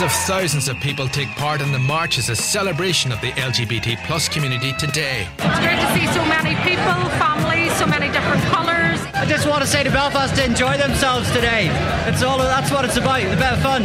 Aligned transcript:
Tens 0.00 0.12
of 0.12 0.18
thousands 0.26 0.68
of 0.68 0.80
people 0.80 1.06
take 1.08 1.28
part 1.36 1.60
in 1.60 1.72
the 1.72 1.78
march 1.78 2.16
as 2.16 2.30
a 2.30 2.36
celebration 2.36 3.12
of 3.12 3.20
the 3.20 3.32
LGBT 3.32 4.02
plus 4.06 4.30
community 4.30 4.72
today. 4.78 5.28
It's 5.38 5.60
great 5.60 5.76
to 5.76 5.92
see 5.92 6.06
so 6.14 6.24
many 6.24 6.54
people, 6.64 6.96
families, 7.20 7.70
so 7.76 7.86
many 7.86 8.10
different 8.10 8.42
colours. 8.44 8.98
I 9.12 9.26
just 9.26 9.46
want 9.46 9.60
to 9.60 9.66
say 9.66 9.82
to 9.82 9.90
Belfast 9.90 10.34
to 10.36 10.44
enjoy 10.44 10.78
themselves 10.78 11.30
today. 11.32 11.68
It's 12.08 12.22
all 12.22 12.38
that's 12.38 12.70
what 12.70 12.86
it's 12.86 12.96
about. 12.96 13.20
It's 13.20 13.34
about 13.34 13.58
fun, 13.58 13.84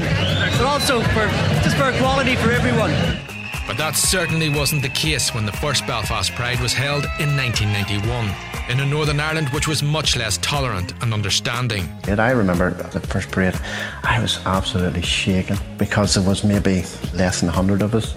but 0.58 0.66
also 0.66 1.02
for 1.02 1.28
just 1.66 1.76
for 1.76 1.90
equality 1.90 2.38
for 2.38 2.50
everyone. 2.50 3.35
But 3.68 3.78
that 3.78 3.96
certainly 3.96 4.50
wasn't 4.50 4.84
the 4.84 4.90
case 4.90 5.34
when 5.34 5.46
the 5.46 5.52
first 5.52 5.88
Belfast 5.88 6.32
Pride 6.34 6.60
was 6.60 6.74
held 6.74 7.06
in 7.20 7.36
1991 7.36 8.32
in 8.70 8.80
a 8.80 8.86
Northern 8.86 9.20
Ireland 9.20 9.50
which 9.50 9.68
was 9.68 9.82
much 9.82 10.16
less 10.16 10.38
tolerant 10.38 10.94
and 11.02 11.14
understanding. 11.14 11.90
And 12.08 12.20
I 12.20 12.32
remember 12.32 12.72
the 12.72 13.00
first 13.00 13.32
parade, 13.32 13.60
I 14.04 14.20
was 14.20 14.40
absolutely 14.46 15.02
shaken 15.02 15.58
because 15.78 16.14
there 16.14 16.24
was 16.24 16.44
maybe 16.44 16.84
less 17.14 17.40
than 17.40 17.48
100 17.48 17.82
of 17.82 17.96
us. 17.96 18.16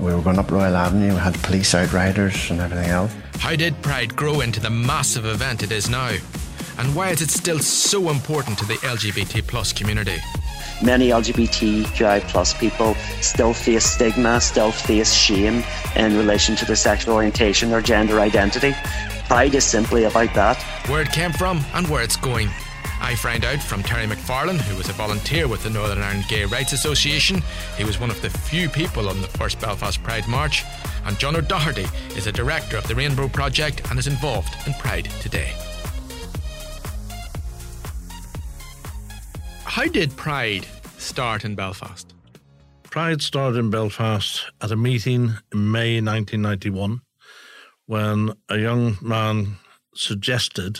We 0.00 0.14
were 0.14 0.22
going 0.22 0.38
up 0.38 0.50
Royal 0.50 0.76
Avenue, 0.76 1.12
we 1.12 1.20
had 1.20 1.34
police 1.42 1.74
outriders 1.74 2.50
and 2.50 2.60
everything 2.60 2.90
else. 2.90 3.12
How 3.38 3.56
did 3.56 3.80
Pride 3.82 4.16
grow 4.16 4.40
into 4.40 4.60
the 4.60 4.70
massive 4.70 5.26
event 5.26 5.62
it 5.62 5.72
is 5.72 5.88
now? 5.88 6.16
And 6.78 6.94
why 6.94 7.10
is 7.10 7.22
it 7.22 7.30
still 7.30 7.58
so 7.58 8.10
important 8.10 8.58
to 8.58 8.66
the 8.66 8.74
LGBT 8.74 9.46
plus 9.46 9.72
community? 9.72 10.16
Many 10.82 11.08
LGBTQI 11.08 12.20
plus 12.28 12.54
people 12.54 12.94
still 13.20 13.52
face 13.52 13.84
stigma, 13.84 14.40
still 14.40 14.72
face 14.72 15.12
shame 15.12 15.62
in 15.96 16.16
relation 16.16 16.56
to 16.56 16.64
their 16.64 16.76
sexual 16.76 17.14
orientation 17.14 17.72
or 17.72 17.80
gender 17.80 18.20
identity. 18.20 18.74
Pride 19.26 19.54
is 19.54 19.64
simply 19.64 20.04
about 20.04 20.32
that. 20.34 20.62
Where 20.88 21.02
it 21.02 21.12
came 21.12 21.32
from 21.32 21.64
and 21.74 21.88
where 21.88 22.02
it's 22.02 22.16
going. 22.16 22.48
I 23.00 23.14
found 23.14 23.44
out 23.44 23.62
from 23.62 23.82
Terry 23.82 24.06
McFarlane, 24.06 24.60
who 24.60 24.76
was 24.76 24.88
a 24.88 24.92
volunteer 24.92 25.48
with 25.48 25.62
the 25.62 25.70
Northern 25.70 25.98
Ireland 25.98 26.24
Gay 26.28 26.44
Rights 26.44 26.72
Association. 26.72 27.42
He 27.76 27.84
was 27.84 28.00
one 28.00 28.10
of 28.10 28.20
the 28.22 28.30
few 28.30 28.68
people 28.68 29.08
on 29.08 29.20
the 29.20 29.28
first 29.28 29.60
Belfast 29.60 30.02
Pride 30.02 30.26
March. 30.26 30.64
And 31.04 31.18
John 31.18 31.36
O'Doherty 31.36 31.86
is 32.16 32.26
a 32.26 32.32
director 32.32 32.76
of 32.76 32.88
the 32.88 32.94
Rainbow 32.94 33.28
Project 33.28 33.88
and 33.90 33.98
is 33.98 34.06
involved 34.06 34.54
in 34.66 34.72
Pride 34.74 35.04
today. 35.20 35.52
How 39.76 39.86
did 39.86 40.16
Pride 40.16 40.66
start 40.96 41.44
in 41.44 41.54
Belfast? 41.54 42.14
Pride 42.84 43.20
started 43.20 43.58
in 43.58 43.68
Belfast 43.68 44.50
at 44.62 44.72
a 44.72 44.74
meeting 44.74 45.34
in 45.52 45.70
May 45.70 46.00
1991 46.00 47.02
when 47.84 48.32
a 48.48 48.56
young 48.56 48.96
man 49.02 49.58
suggested 49.94 50.78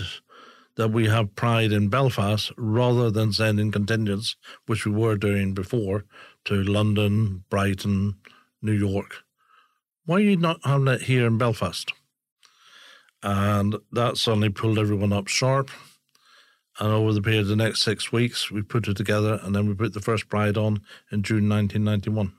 that 0.76 0.92
we 0.92 1.08
have 1.08 1.36
Pride 1.36 1.72
in 1.72 1.90
Belfast 1.90 2.50
rather 2.56 3.10
than 3.10 3.34
sending 3.34 3.70
contingents, 3.70 4.34
which 4.64 4.86
we 4.86 4.92
were 4.92 5.18
doing 5.18 5.52
before, 5.52 6.06
to 6.46 6.54
London, 6.62 7.44
Brighton, 7.50 8.14
New 8.62 8.72
York. 8.72 9.24
Why 10.06 10.16
are 10.16 10.20
you 10.20 10.38
not 10.38 10.60
having 10.64 10.88
it 10.88 11.02
here 11.02 11.26
in 11.26 11.36
Belfast? 11.36 11.92
And 13.22 13.76
that 13.92 14.16
suddenly 14.16 14.48
pulled 14.48 14.78
everyone 14.78 15.12
up 15.12 15.28
sharp. 15.28 15.70
And 16.78 16.92
over 16.92 17.12
the 17.12 17.22
period 17.22 17.42
of 17.42 17.48
the 17.48 17.56
next 17.56 17.82
six 17.82 18.12
weeks, 18.12 18.50
we 18.50 18.62
put 18.62 18.86
it 18.86 18.96
together 18.96 19.40
and 19.42 19.54
then 19.54 19.66
we 19.66 19.74
put 19.74 19.94
the 19.94 20.00
first 20.00 20.28
Pride 20.28 20.58
on 20.58 20.82
in 21.10 21.22
June 21.22 21.48
1991. 21.48 22.32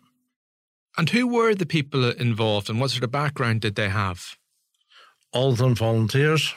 And 0.97 1.09
who 1.09 1.27
were 1.27 1.55
the 1.55 1.65
people 1.65 2.09
involved 2.11 2.69
and 2.69 2.79
what 2.79 2.91
sort 2.91 3.03
of 3.03 3.11
background 3.11 3.61
did 3.61 3.75
they 3.75 3.89
have? 3.89 4.35
All 5.31 5.51
of 5.51 5.57
them 5.57 5.75
volunteers. 5.75 6.53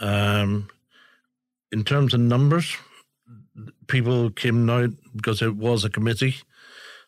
Um, 0.00 0.68
in 1.72 1.84
terms 1.84 2.14
of 2.14 2.20
numbers, 2.20 2.76
people 3.86 4.30
came 4.30 4.68
out 4.70 4.90
because 5.14 5.42
it 5.42 5.56
was 5.56 5.84
a 5.84 5.90
committee. 5.90 6.36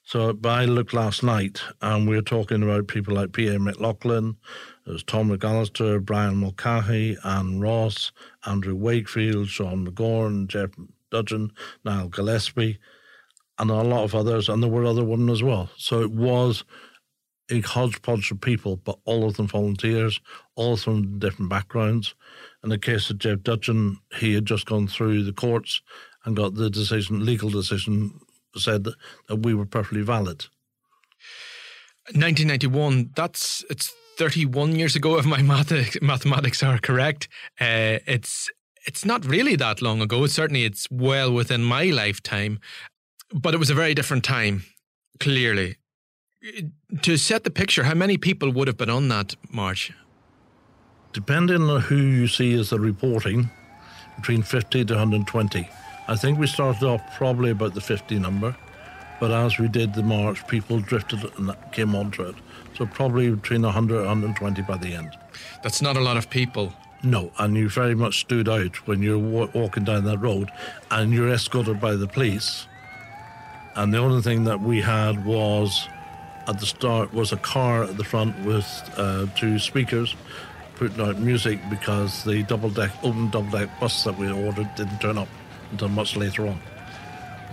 So, 0.05 0.33
but 0.33 0.49
I 0.51 0.65
looked 0.65 0.93
last 0.93 1.23
night 1.23 1.63
and 1.81 2.09
we 2.09 2.17
were 2.17 2.23
talking 2.23 2.63
about 2.63 2.89
people 2.89 3.15
like 3.15 3.33
P.A. 3.33 3.59
McLaughlin, 3.59 4.37
there's 4.85 5.05
Tom 5.05 5.31
McAllister, 5.31 6.05
Brian 6.05 6.37
Mulcahy, 6.37 7.17
Anne 7.25 7.61
Ross, 7.61 8.11
Andrew 8.45 8.75
Wakefield, 8.75 9.49
Sean 9.49 9.87
McGorn, 9.87 10.49
Jeff 10.49 10.71
Dudgeon, 11.11 11.53
Niall 11.85 12.09
Gillespie, 12.09 12.79
and 13.59 13.71
a 13.71 13.75
lot 13.75 14.03
of 14.03 14.15
others. 14.15 14.49
And 14.49 14.61
there 14.61 14.71
were 14.71 14.85
other 14.85 15.05
women 15.05 15.31
as 15.31 15.43
well. 15.43 15.71
So 15.77 16.01
it 16.03 16.11
was 16.11 16.65
a 17.49 17.61
hodgepodge 17.61 18.33
of 18.33 18.41
people, 18.41 18.77
but 18.77 18.99
all 19.05 19.25
of 19.25 19.37
them 19.37 19.47
volunteers, 19.47 20.21
all 20.57 20.77
them 20.77 21.19
different 21.21 21.51
backgrounds. 21.51 22.15
In 22.65 22.71
the 22.71 22.79
case 22.79 23.09
of 23.11 23.19
Jeff 23.19 23.43
Dudgeon, 23.43 23.99
he 24.17 24.35
had 24.35 24.47
just 24.47 24.67
gone 24.67 24.89
through 24.89 25.23
the 25.23 25.33
courts 25.33 25.81
and 26.25 26.37
got 26.37 26.55
the 26.55 26.71
decision, 26.71 27.25
legal 27.25 27.51
decision, 27.51 28.21
said 28.61 28.85
that, 28.85 28.95
that 29.29 29.37
we 29.37 29.55
were 29.55 29.67
perfectly 29.67 30.03
valid. 30.03 30.47
1991, 32.15 33.11
that's 33.15 33.65
it's 33.71 33.93
31 34.19 34.77
years 34.77 34.97
ago, 34.97 35.17
if 35.19 35.25
my 35.25 35.43
math- 35.43 36.03
mathematics 36.03 36.63
are 36.63 36.79
correct. 36.79 37.29
Uh, 37.61 37.99
it's 38.07 38.51
it's 38.85 39.05
not 39.05 39.25
really 39.25 39.55
that 39.57 39.81
long 39.81 40.01
ago. 40.01 40.27
Certainly, 40.27 40.65
it's 40.65 40.91
well 40.91 41.33
within 41.33 41.63
my 41.63 41.85
lifetime, 41.85 42.59
but 43.33 43.55
it 43.55 43.59
was 43.59 43.71
a 43.71 43.75
very 43.75 43.95
different 43.95 44.25
time. 44.25 44.65
Clearly, 45.21 45.77
to 47.03 47.17
set 47.17 47.45
the 47.45 47.51
picture, 47.51 47.85
how 47.85 47.95
many 47.95 48.19
people 48.19 48.51
would 48.51 48.67
have 48.67 48.77
been 48.77 48.91
on 48.91 49.09
that 49.09 49.37
march? 49.51 49.93
Depending 51.13 51.63
on 51.63 51.83
who 51.83 51.97
you 51.97 52.27
see 52.27 52.55
as 52.59 52.71
the 52.71 52.81
reporting, 52.81 53.51
between 54.17 54.43
50 54.43 54.85
to 54.87 54.95
120. 54.95 55.69
I 56.09 56.17
think 56.17 56.39
we 56.39 56.47
started 56.47 56.83
off 56.83 57.01
probably 57.17 57.51
about 57.51 57.75
the 57.75 57.81
50 57.81 58.19
number, 58.19 58.57
but 59.21 59.31
as 59.31 59.59
we 59.59 59.69
did 59.69 59.95
the 59.95 60.03
march, 60.03 60.47
people 60.49 60.81
drifted 60.81 61.21
and 61.39 61.55
came 61.71 61.95
onto 61.95 62.25
it. 62.25 62.35
So 62.75 62.87
probably 62.87 63.31
between 63.31 63.63
100 63.63 63.99
and 63.99 64.07
120 64.07 64.63
by 64.63 64.77
the 64.79 64.95
end. 64.95 65.17
That's 65.63 65.81
not 65.81 65.97
a 65.97 66.01
lot 66.01 66.17
of 66.17 66.29
people. 66.29 66.73
No, 67.05 67.31
and 67.39 67.57
you 67.57 67.69
very 67.69 67.95
much 67.95 68.21
stood 68.21 68.49
out 68.49 68.87
when 68.87 69.03
you're 69.03 69.19
wa- 69.19 69.49
walking 69.55 69.85
down 69.85 70.05
that 70.05 70.19
road 70.19 70.51
and 70.91 71.13
you're 71.13 71.29
escorted 71.29 71.81
by 71.81 71.95
the 71.95 72.07
police. 72.09 72.67
And 73.75 73.93
the 73.93 73.99
only 73.99 74.23
thing 74.23 74.45
that 74.45 74.61
we 74.61 74.81
had 74.81 75.25
was 75.25 75.89
at 76.47 76.59
the 76.59 76.67
start 76.67 77.13
was 77.15 77.33
a 77.33 77.37
car 77.37 77.85
at 77.85 77.97
the 77.97 78.05
front 78.05 78.39
with 78.45 78.67
uh, 78.97 79.27
two 79.37 79.59
speakers 79.59 80.15
putting 80.75 81.01
out 81.01 81.19
music 81.19 81.61
because 81.71 82.25
the 82.25 82.43
double 82.45 82.71
deck 82.71 82.91
open 83.05 83.31
double 83.31 83.51
deck 83.51 83.69
bus 83.79 84.05
that 84.05 84.19
we 84.19 84.31
ordered 84.31 84.69
didn't 84.75 84.99
turn 84.99 85.17
up 85.17 85.29
until 85.73 85.89
much 85.89 86.17
later 86.17 86.47
on. 86.47 86.61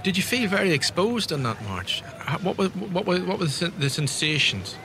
Did 0.03 0.15
you 0.15 0.23
feel 0.23 0.47
very 0.47 0.71
exposed 0.71 1.33
on 1.33 1.43
that 1.43 1.61
march? 1.63 2.01
What 2.41 2.57
was 2.57 2.69
what 2.75 3.05
was 3.05 3.21
what 3.21 3.39
was 3.39 3.59
the 3.59 3.89
sensations? 3.89 4.75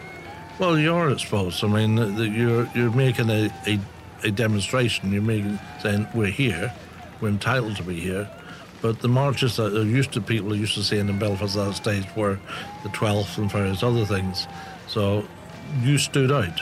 Well, 0.58 0.78
you're 0.78 1.10
exposed. 1.10 1.62
I 1.62 1.68
mean, 1.68 1.96
you're 2.32 2.68
you're 2.74 2.90
making 2.90 3.30
a, 3.30 3.50
a, 3.66 3.78
a 4.22 4.30
demonstration. 4.30 5.12
You're 5.12 5.22
making 5.22 5.58
saying 5.80 6.08
we're 6.14 6.26
here, 6.26 6.72
we're 7.20 7.28
entitled 7.28 7.76
to 7.76 7.82
be 7.82 8.00
here, 8.00 8.28
But 8.84 9.00
the 9.00 9.08
marches 9.08 9.56
that 9.56 9.74
are 9.74 9.82
used 9.82 10.12
to 10.12 10.20
people 10.20 10.52
are 10.52 10.56
used 10.56 10.74
to 10.74 10.82
seeing 10.82 11.08
in 11.08 11.18
Belfast 11.18 11.56
at 11.56 11.68
that 11.68 11.74
stage 11.74 12.06
were 12.14 12.38
the 12.82 12.90
12th 12.90 13.38
and 13.38 13.50
various 13.50 13.82
other 13.82 14.04
things. 14.04 14.46
So 14.88 15.26
you 15.80 15.96
stood 15.96 16.30
out. 16.30 16.60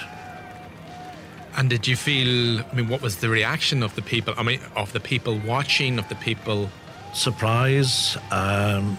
And 1.57 1.69
did 1.69 1.87
you 1.87 1.97
feel? 1.97 2.61
I 2.61 2.75
mean, 2.75 2.89
what 2.89 3.03
was 3.03 3.17
the 3.17 3.29
reaction 3.29 3.83
of 3.83 3.95
the 3.95 4.03
people? 4.03 4.35
I 4.37 4.43
mean, 4.43 4.61
of 4.75 4.93
the 4.93 5.01
people 5.01 5.39
watching, 5.47 5.99
of 5.99 6.09
the 6.09 6.15
people. 6.17 6.71
Surprise, 7.13 8.17
um, 8.31 8.97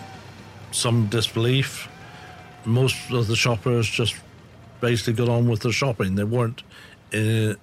some 0.71 1.07
disbelief. 1.07 1.89
Most 2.63 3.11
of 3.11 3.27
the 3.27 3.35
shoppers 3.35 3.89
just 3.89 4.15
basically 4.81 5.13
got 5.13 5.29
on 5.29 5.49
with 5.49 5.61
their 5.61 5.71
shopping. 5.71 6.13
They 6.13 6.23
weren't 6.23 6.61
uh, 7.11 7.55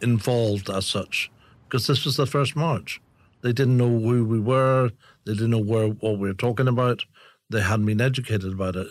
involved 0.00 0.70
as 0.70 0.86
such 0.86 1.30
because 1.64 1.88
this 1.88 2.04
was 2.04 2.16
the 2.16 2.26
first 2.26 2.54
march. 2.54 3.00
They 3.42 3.52
didn't 3.52 3.76
know 3.76 3.88
who 3.88 4.24
we 4.24 4.38
were. 4.38 4.90
They 5.24 5.32
didn't 5.32 5.50
know 5.50 5.58
where 5.62 5.88
what 5.88 6.18
we 6.18 6.28
were 6.28 6.34
talking 6.34 6.68
about. 6.68 7.04
They 7.50 7.60
hadn't 7.60 7.86
been 7.86 8.00
educated 8.00 8.52
about 8.52 8.76
it, 8.76 8.88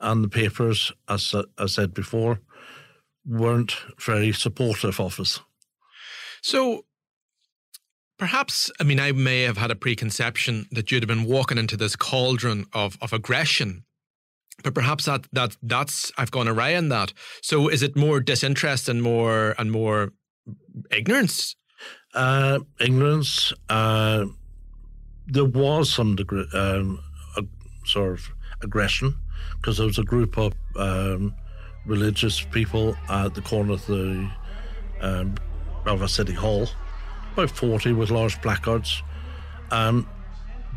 and 0.00 0.24
the 0.24 0.28
papers, 0.28 0.92
as 1.08 1.34
I 1.56 1.66
said 1.66 1.94
before, 1.94 2.40
weren't 3.28 3.76
very 4.00 4.32
supportive 4.32 4.98
of 5.00 5.20
us. 5.20 5.40
So, 6.42 6.84
perhaps, 8.18 8.70
I 8.80 8.84
mean, 8.84 8.98
I 8.98 9.12
may 9.12 9.42
have 9.42 9.58
had 9.58 9.70
a 9.70 9.76
preconception 9.76 10.66
that 10.72 10.90
you'd 10.90 11.02
have 11.02 11.08
been 11.08 11.24
walking 11.24 11.58
into 11.58 11.76
this 11.76 11.94
cauldron 11.94 12.66
of, 12.72 12.96
of 13.00 13.12
aggression. 13.12 13.84
But 14.64 14.74
perhaps 14.74 15.04
that 15.04 15.28
that 15.32 15.56
that's 15.62 16.10
I've 16.18 16.32
gone 16.32 16.48
awry 16.48 16.70
in 16.70 16.88
that. 16.88 17.12
So 17.42 17.68
is 17.68 17.84
it 17.84 17.94
more 17.94 18.18
disinterest 18.18 18.88
and 18.88 19.00
more 19.00 19.54
and 19.56 19.70
more 19.70 20.12
ignorance? 20.90 21.54
Uh, 22.12 22.58
ignorance. 22.80 23.52
Uh, 23.68 24.26
there 25.28 25.44
was 25.44 25.92
some 25.92 26.16
degree, 26.16 26.44
um, 26.54 26.98
a, 27.36 27.44
sort 27.84 28.14
of 28.14 28.28
aggression 28.62 29.14
because 29.56 29.76
there 29.76 29.86
was 29.86 29.98
a 29.98 30.04
group 30.04 30.36
of 30.36 30.54
um, 30.76 31.34
religious 31.88 32.40
people 32.40 32.96
at 33.08 33.34
the 33.34 33.40
corner 33.40 33.72
of 33.72 33.86
the 33.86 34.30
um, 35.00 35.34
Belfast 35.84 36.14
City 36.14 36.34
Hall, 36.34 36.68
about 37.32 37.50
40 37.50 37.92
with 37.94 38.10
large 38.10 38.40
placards. 38.42 39.02
Um, 39.70 40.08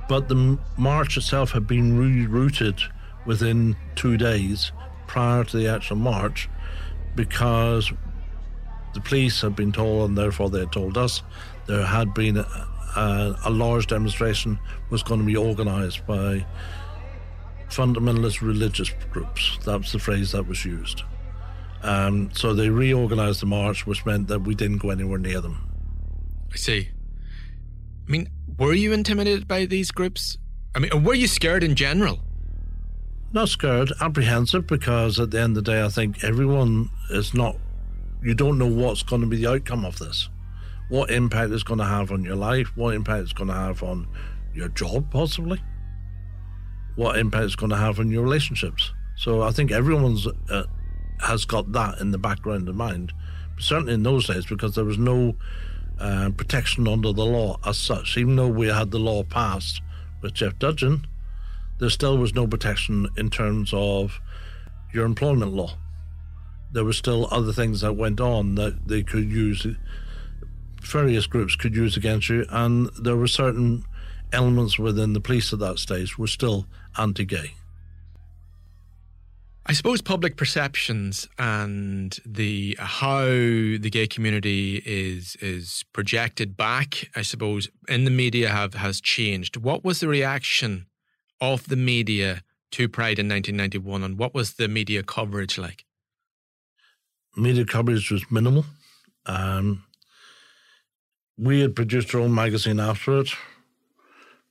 but 0.09 0.27
the 0.27 0.57
march 0.77 1.17
itself 1.17 1.51
had 1.51 1.67
been 1.67 1.97
rerouted 1.97 2.81
within 3.25 3.75
two 3.95 4.17
days 4.17 4.71
prior 5.07 5.43
to 5.43 5.57
the 5.57 5.67
actual 5.67 5.97
march 5.97 6.49
because 7.15 7.91
the 8.93 9.01
police 9.01 9.41
had 9.41 9.55
been 9.55 9.71
told, 9.71 10.09
and 10.09 10.17
therefore 10.17 10.49
they 10.49 10.59
had 10.59 10.71
told 10.71 10.97
us, 10.97 11.21
there 11.67 11.85
had 11.85 12.13
been 12.13 12.37
a, 12.37 12.67
a, 12.95 13.35
a 13.45 13.49
large 13.49 13.87
demonstration 13.87 14.59
was 14.89 15.03
going 15.03 15.19
to 15.19 15.25
be 15.25 15.37
organised 15.37 16.05
by 16.05 16.45
fundamentalist 17.71 18.41
religious 18.41 18.89
groups. 19.11 19.57
That's 19.65 19.91
the 19.91 19.99
phrase 19.99 20.31
that 20.33 20.47
was 20.47 20.65
used. 20.65 21.03
Um, 21.83 22.29
so 22.33 22.53
they 22.53 22.69
reorganized 22.69 23.41
the 23.41 23.47
march, 23.47 23.87
which 23.87 24.05
meant 24.05 24.27
that 24.27 24.41
we 24.41 24.53
didn't 24.53 24.77
go 24.77 24.89
anywhere 24.89 25.17
near 25.17 25.41
them. 25.41 25.69
I 26.53 26.57
see. 26.57 26.89
I 28.07 28.11
mean, 28.11 28.29
were 28.57 28.73
you 28.73 28.91
intimidated 28.93 29.47
by 29.47 29.65
these 29.65 29.91
groups? 29.91 30.37
I 30.75 30.79
mean, 30.79 31.03
were 31.03 31.13
you 31.13 31.27
scared 31.27 31.63
in 31.63 31.75
general? 31.75 32.19
Not 33.33 33.49
scared, 33.49 33.91
apprehensive, 34.01 34.67
because 34.67 35.19
at 35.19 35.31
the 35.31 35.39
end 35.39 35.57
of 35.57 35.63
the 35.63 35.71
day, 35.71 35.83
I 35.83 35.87
think 35.87 36.23
everyone 36.23 36.89
is 37.09 37.33
not, 37.33 37.55
you 38.21 38.35
don't 38.35 38.57
know 38.57 38.67
what's 38.67 39.03
going 39.03 39.21
to 39.21 39.27
be 39.27 39.37
the 39.37 39.49
outcome 39.49 39.85
of 39.85 39.97
this. 39.97 40.29
What 40.89 41.09
impact 41.09 41.51
it's 41.51 41.63
going 41.63 41.79
to 41.79 41.85
have 41.85 42.11
on 42.11 42.25
your 42.25 42.35
life, 42.35 42.75
what 42.75 42.93
impact 42.93 43.23
it's 43.23 43.33
going 43.33 43.47
to 43.47 43.53
have 43.53 43.81
on 43.81 44.07
your 44.53 44.67
job, 44.67 45.09
possibly 45.09 45.61
what 46.95 47.17
impact 47.17 47.45
it's 47.45 47.55
going 47.55 47.69
to 47.69 47.77
have 47.77 47.99
on 47.99 48.11
your 48.11 48.23
relationships. 48.23 48.91
So 49.15 49.41
I 49.41 49.51
think 49.51 49.71
everyone's 49.71 50.27
uh, 50.49 50.63
has 51.21 51.45
got 51.45 51.71
that 51.73 51.99
in 51.99 52.11
the 52.11 52.17
background 52.17 52.67
of 52.67 52.75
mind. 52.75 53.13
But 53.55 53.63
certainly 53.63 53.93
in 53.93 54.03
those 54.03 54.27
days, 54.27 54.45
because 54.45 54.75
there 54.75 54.85
was 54.85 54.97
no 54.97 55.35
uh, 55.99 56.31
protection 56.35 56.87
under 56.87 57.13
the 57.13 57.25
law 57.25 57.59
as 57.65 57.77
such. 57.77 58.17
Even 58.17 58.35
though 58.35 58.47
we 58.47 58.67
had 58.67 58.91
the 58.91 58.99
law 58.99 59.23
passed 59.23 59.81
with 60.21 60.33
Jeff 60.33 60.57
Dudgeon, 60.57 61.05
there 61.79 61.89
still 61.89 62.17
was 62.17 62.33
no 62.33 62.47
protection 62.47 63.07
in 63.17 63.29
terms 63.29 63.71
of 63.73 64.19
your 64.93 65.05
employment 65.05 65.53
law. 65.53 65.77
There 66.71 66.85
were 66.85 66.93
still 66.93 67.27
other 67.31 67.53
things 67.53 67.81
that 67.81 67.93
went 67.93 68.19
on 68.19 68.55
that 68.55 68.87
they 68.87 69.03
could 69.03 69.29
use, 69.29 69.67
various 70.81 71.27
groups 71.27 71.55
could 71.55 71.75
use 71.75 71.97
against 71.97 72.29
you, 72.29 72.45
and 72.49 72.89
there 72.99 73.17
were 73.17 73.27
certain 73.27 73.83
elements 74.33 74.79
within 74.79 75.13
the 75.13 75.19
police 75.19 75.51
at 75.53 75.59
that 75.59 75.77
stage 75.77 76.17
were 76.17 76.27
still 76.27 76.65
anti 76.97 77.25
gay. 77.25 77.53
I 79.65 79.73
suppose 79.73 80.01
public 80.01 80.37
perceptions 80.37 81.29
and 81.37 82.19
the 82.25 82.75
how 82.79 83.25
the 83.25 83.89
gay 83.91 84.07
community 84.07 84.81
is 84.85 85.35
is 85.37 85.85
projected 85.93 86.57
back, 86.57 87.09
I 87.15 87.21
suppose, 87.21 87.69
in 87.87 88.03
the 88.03 88.11
media 88.11 88.49
have 88.49 88.73
has 88.73 88.99
changed. 88.99 89.57
What 89.57 89.83
was 89.83 89.99
the 89.99 90.07
reaction 90.07 90.87
of 91.39 91.67
the 91.67 91.75
media 91.75 92.43
to 92.71 92.89
Pride 92.89 93.19
in 93.19 93.29
1991, 93.29 94.03
and 94.03 94.17
what 94.17 94.33
was 94.33 94.53
the 94.53 94.67
media 94.67 95.03
coverage 95.03 95.57
like? 95.57 95.85
Media 97.37 97.65
coverage 97.65 98.11
was 98.11 98.29
minimal. 98.31 98.65
Um, 99.25 99.83
we 101.37 101.61
had 101.61 101.75
produced 101.75 102.13
our 102.15 102.21
own 102.21 102.33
magazine 102.33 102.79
after 102.79 103.19
it, 103.19 103.29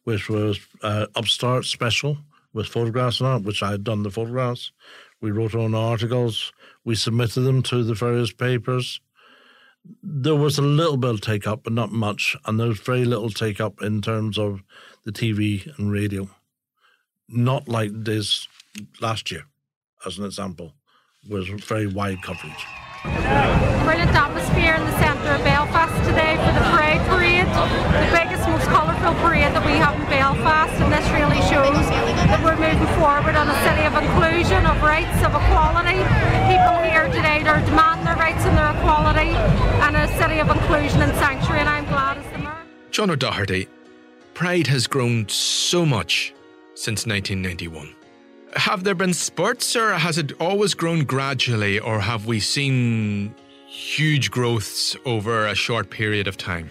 which 0.05 0.29
was 0.29 0.61
uh, 0.83 1.07
Upstart 1.15 1.65
Special 1.65 2.19
with 2.53 2.67
photographs 2.67 3.21
on 3.21 3.41
it, 3.41 3.47
which 3.47 3.63
I 3.63 3.71
had 3.71 3.85
done 3.85 4.03
the 4.03 4.11
photographs. 4.11 4.73
We 5.21 5.31
wrote 5.31 5.55
our 5.55 5.61
own 5.61 5.75
articles. 5.75 6.53
We 6.85 6.95
submitted 6.95 7.41
them 7.43 7.63
to 7.65 7.85
the 7.85 7.95
various 7.95 8.33
papers. 8.33 9.01
There 10.03 10.35
was 10.35 10.59
a 10.59 10.63
little 10.63 10.97
bit 10.97 11.11
of 11.11 11.21
take 11.21 11.47
up, 11.47 11.65
but 11.65 11.73
not 11.73 11.93
much. 11.93 12.37
And 12.45 12.59
there 12.59 12.69
was 12.69 12.81
very 12.81 13.05
little 13.05 13.31
take 13.31 13.61
up 13.61 13.83
in 13.83 14.03
terms 14.03 14.39
of 14.39 14.63
the 15.05 15.13
TV 15.13 15.67
and 15.79 15.93
radio. 15.93 16.29
Not 17.29 17.69
like 17.69 17.91
this 17.93 18.49
last 19.01 19.31
year, 19.31 19.45
as 20.05 20.19
an 20.19 20.25
example, 20.25 20.75
was 21.29 21.49
very 21.49 21.87
wide 21.87 22.23
coverage. 22.23 22.67
Brilliant 23.03 24.11
atmosphere 24.11 24.75
in 24.75 24.85
the 24.85 24.99
centre 24.99 25.33
of 25.33 25.45
Belfast 25.45 25.95
today 26.07 26.37
for 26.37 26.53
the 26.53 26.67
Pride 26.71 27.01
Parade. 27.47 27.81
The 27.95 28.11
biggest, 28.13 28.49
most 28.49 28.67
colourful 28.69 29.15
parade 29.23 29.53
that 29.55 29.65
we 29.65 29.73
have 29.81 29.95
in 29.97 30.07
Belfast, 30.09 30.75
and 30.81 30.93
this 30.93 31.07
really 31.11 31.41
shows 31.49 31.73
that 32.29 32.41
we're 32.45 32.59
moving 32.59 32.91
forward 33.01 33.37
on 33.37 33.49
a 33.49 33.57
city 33.65 33.85
of 33.89 33.95
inclusion, 33.97 34.67
of 34.67 34.77
rights, 34.83 35.17
of 35.25 35.33
equality. 35.33 36.01
People 36.51 36.77
here 36.85 37.09
today 37.09 37.41
are 37.49 37.61
demanding 37.65 38.05
their 38.05 38.17
rights 38.17 38.45
and 38.45 38.57
their 38.57 38.71
equality, 38.77 39.33
and 39.85 39.97
a 39.97 40.07
city 40.19 40.39
of 40.41 40.51
inclusion 40.51 41.03
and 41.03 41.13
sanctuary, 41.17 41.61
and 41.61 41.69
I'm 41.69 41.87
glad 41.87 42.19
as 42.19 42.33
the 42.33 42.39
mayor. 42.39 42.59
John 42.91 43.11
O'Doherty, 43.11 43.69
Pride 44.35 44.67
has 44.69 44.87
grown 44.87 45.29
so 45.29 45.85
much 45.85 46.35
since 46.75 47.07
1991 47.07 47.95
have 48.57 48.85
there 48.85 48.95
been 48.95 49.15
spurts 49.15 49.77
or 49.77 49.93
has 49.93 50.19
it 50.19 50.33
always 50.41 50.75
grown 50.75 51.05
gradually 51.05 51.79
or 51.79 52.01
have 52.01 52.27
we 52.27 52.41
seen 52.41 53.35
huge 53.69 54.31
growths 54.31 54.97
over 55.05 55.47
a 55.47 55.55
short 55.55 55.91
period 55.91 56.27
of 56.27 56.37
time? 56.37 56.71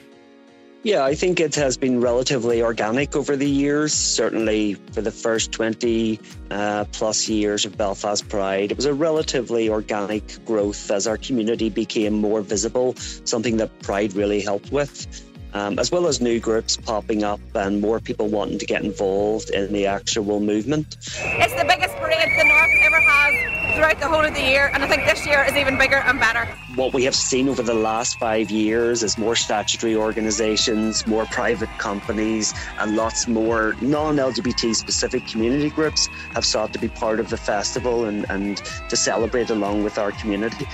Yeah, 0.81 1.03
I 1.03 1.13
think 1.13 1.41
it 1.41 1.55
has 1.55 1.75
been 1.75 1.99
relatively 1.99 2.61
organic 2.61 3.13
over 3.13 3.35
the 3.35 3.49
years. 3.49 3.93
Certainly 3.93 4.75
for 4.93 5.01
the 5.01 5.11
first 5.11 5.51
20 5.51 6.19
uh, 6.51 6.85
plus 6.93 7.27
years 7.27 7.65
of 7.65 7.77
Belfast 7.77 8.27
Pride, 8.29 8.71
it 8.71 8.77
was 8.77 8.85
a 8.85 8.93
relatively 8.93 9.67
organic 9.67 10.43
growth 10.45 10.89
as 10.89 11.05
our 11.05 11.17
community 11.17 11.69
became 11.69 12.13
more 12.13 12.41
visible, 12.41 12.95
something 13.25 13.57
that 13.57 13.77
Pride 13.81 14.13
really 14.13 14.39
helped 14.39 14.71
with 14.71 15.25
um, 15.53 15.79
as 15.79 15.91
well 15.91 16.07
as 16.07 16.21
new 16.21 16.39
groups 16.39 16.77
popping 16.77 17.23
up 17.23 17.39
and 17.55 17.81
more 17.81 17.99
people 17.99 18.27
wanting 18.27 18.59
to 18.59 18.65
get 18.65 18.83
involved 18.83 19.49
in 19.49 19.73
the 19.73 19.85
actual 19.85 20.39
movement. 20.39 20.97
It's 21.01 21.53
the 21.55 21.65
biggest 21.65 21.95
parade 21.97 22.31
the 22.37 22.43
North 22.43 22.69
ever 22.83 23.01
has 23.01 23.58
throughout 23.73 23.99
the 23.99 24.07
whole 24.07 24.25
of 24.25 24.33
the 24.33 24.41
year, 24.41 24.71
and 24.73 24.83
I 24.83 24.87
think 24.87 25.05
this 25.05 25.25
year 25.25 25.43
is 25.43 25.55
even 25.55 25.77
bigger 25.77 25.97
and 25.97 26.19
better. 26.19 26.45
What 26.75 26.93
we 26.93 27.03
have 27.05 27.15
seen 27.15 27.49
over 27.49 27.61
the 27.61 27.73
last 27.73 28.19
five 28.19 28.49
years 28.51 29.03
is 29.03 29.17
more 29.17 29.35
statutory 29.35 29.95
organisations, 29.95 31.05
more 31.07 31.25
private 31.25 31.69
companies, 31.77 32.53
and 32.79 32.95
lots 32.95 33.27
more 33.27 33.75
non 33.81 34.17
LGBT 34.17 34.75
specific 34.75 35.27
community 35.27 35.69
groups 35.69 36.07
have 36.33 36.45
sought 36.45 36.73
to 36.73 36.79
be 36.79 36.87
part 36.87 37.19
of 37.19 37.29
the 37.29 37.37
festival 37.37 38.05
and, 38.05 38.25
and 38.29 38.57
to 38.89 38.95
celebrate 38.95 39.49
along 39.49 39.83
with 39.83 39.97
our 39.97 40.11
community. 40.11 40.67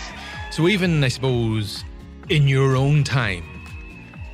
So, 0.52 0.68
even 0.68 1.04
I 1.04 1.10
suppose 1.10 1.84
in 2.30 2.48
your 2.48 2.76
own 2.76 3.04
time, 3.04 3.55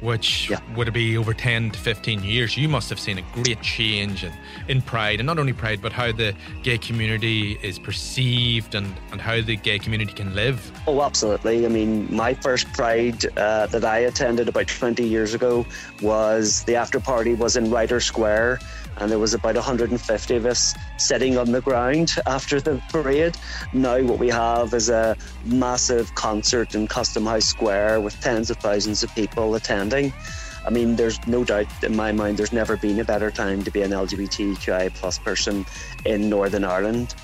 which 0.01 0.49
Yeah. 0.49 0.59
would 0.75 0.91
be 0.93 1.17
over 1.17 1.33
10 1.33 1.71
to 1.71 1.79
15 1.79 2.23
years, 2.23 2.57
you 2.57 2.67
must 2.67 2.89
have 2.89 2.99
seen 2.99 3.17
a 3.17 3.21
great 3.33 3.61
change 3.61 4.23
in, 4.23 4.33
in 4.67 4.81
Pride, 4.81 5.19
and 5.19 5.27
not 5.27 5.39
only 5.39 5.53
Pride, 5.53 5.79
but 5.81 5.93
how 5.93 6.11
the 6.11 6.33
gay 6.63 6.77
community 6.77 7.57
is 7.61 7.79
perceived 7.79 8.75
and, 8.75 8.93
and 9.11 9.21
how 9.21 9.39
the 9.41 9.55
gay 9.55 9.79
community 9.79 10.11
can 10.13 10.35
live. 10.35 10.71
Oh, 10.87 11.01
absolutely. 11.01 11.65
I 11.65 11.69
mean, 11.69 12.13
my 12.13 12.33
first 12.33 12.71
Pride 12.73 13.25
uh, 13.37 13.67
that 13.67 13.85
I 13.85 13.99
attended 13.99 14.49
about 14.49 14.67
20 14.67 15.03
years 15.03 15.33
ago 15.33 15.65
was 16.01 16.63
the 16.63 16.75
after 16.75 16.99
party 16.99 17.33
was 17.35 17.55
in 17.55 17.69
Writers 17.71 18.05
Square, 18.05 18.59
and 18.97 19.09
there 19.09 19.19
was 19.19 19.33
about 19.33 19.55
150 19.55 20.35
of 20.35 20.45
us 20.45 20.75
sitting 20.97 21.37
on 21.37 21.51
the 21.51 21.61
ground 21.61 22.11
after 22.25 22.61
the 22.61 22.81
parade. 22.89 23.37
Now, 23.73 24.01
what 24.01 24.19
we 24.19 24.29
have 24.29 24.73
is 24.73 24.89
a 24.89 25.15
massive 25.45 26.13
concert 26.15 26.75
in 26.75 26.87
Custom 26.87 27.25
House 27.25 27.45
Square 27.45 28.01
with 28.01 28.19
tens 28.19 28.49
of 28.49 28.57
thousands 28.57 29.03
of 29.03 29.13
people 29.15 29.55
attending. 29.55 30.13
I 30.65 30.69
mean, 30.69 30.95
there's 30.95 31.25
no 31.27 31.43
doubt 31.43 31.67
in 31.83 31.95
my 31.95 32.11
mind 32.11 32.37
there's 32.37 32.53
never 32.53 32.77
been 32.77 32.99
a 32.99 33.03
better 33.03 33.31
time 33.31 33.63
to 33.63 33.71
be 33.71 33.81
an 33.81 33.91
LGBTQI 33.91 34.93
plus 34.93 35.17
person 35.17 35.65
in 36.05 36.29
Northern 36.29 36.63
Ireland. 36.63 37.15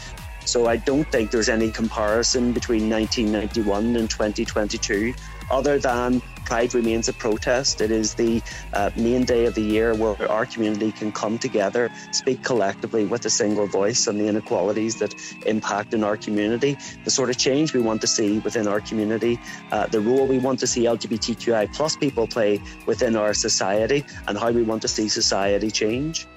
So 0.46 0.68
I 0.68 0.78
don't 0.78 1.10
think 1.12 1.30
there's 1.30 1.50
any 1.50 1.70
comparison 1.70 2.54
between 2.54 2.90
1991 2.90 3.98
and 3.98 4.10
2022, 4.10 5.14
other 5.50 5.80
than 5.80 6.22
Pride 6.48 6.74
remains 6.74 7.10
a 7.10 7.14
protest. 7.14 7.82
It 7.82 7.92
is 7.92 8.14
the 8.14 8.42
uh, 8.72 8.90
main 8.96 9.26
day 9.26 9.48
of 9.48 9.56
the 9.56 9.62
year 9.62 9.94
where 9.94 10.32
our 10.32 10.46
community 10.46 10.94
can 10.94 11.12
come 11.12 11.38
together, 11.38 11.92
speak 12.14 12.42
collectively 12.42 13.04
with 13.04 13.26
a 13.26 13.30
single 13.30 13.68
voice 13.68 14.08
on 14.08 14.18
the 14.18 14.28
inequalities 14.30 14.96
that 15.00 15.14
impact 15.46 15.94
in 15.94 16.06
our 16.06 16.16
community, 16.16 16.78
the 17.04 17.12
sort 17.12 17.30
of 17.30 17.38
change 17.38 17.74
we 17.74 17.82
want 17.82 18.00
to 18.00 18.08
see 18.08 18.40
within 18.40 18.66
our 18.66 18.80
community, 18.80 19.38
uh, 19.74 19.88
the 19.88 20.00
role 20.00 20.26
we 20.26 20.40
want 20.40 20.58
to 20.60 20.68
see 20.68 20.86
LGBTQI 20.86 21.74
plus 21.74 21.98
people 21.98 22.28
play 22.28 22.62
within 22.86 23.18
our 23.18 23.34
society, 23.34 24.06
and 24.30 24.38
how 24.38 24.50
we 24.50 24.64
want 24.64 24.82
to 24.84 24.88
see 24.88 25.10
society 25.10 25.70
change. 25.70 26.28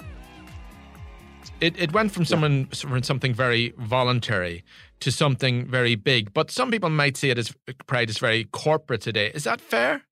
It, 1.61 1.79
it 1.79 1.93
went 1.93 2.11
from 2.13 2.25
someone 2.25 2.67
from 2.67 3.03
something 3.03 3.35
very 3.35 3.75
voluntary 3.79 4.65
to 5.01 5.13
something 5.13 5.67
very 5.67 5.95
big, 5.95 6.33
but 6.33 6.51
some 6.51 6.71
people 6.71 6.89
might 6.91 7.17
see 7.17 7.31
it 7.31 7.39
as 7.39 7.55
Pride 7.87 8.09
is 8.09 8.19
very 8.19 8.45
corporate 8.45 9.03
today. 9.03 9.31
Is 9.35 9.45
that 9.45 9.61
fair? 9.61 10.03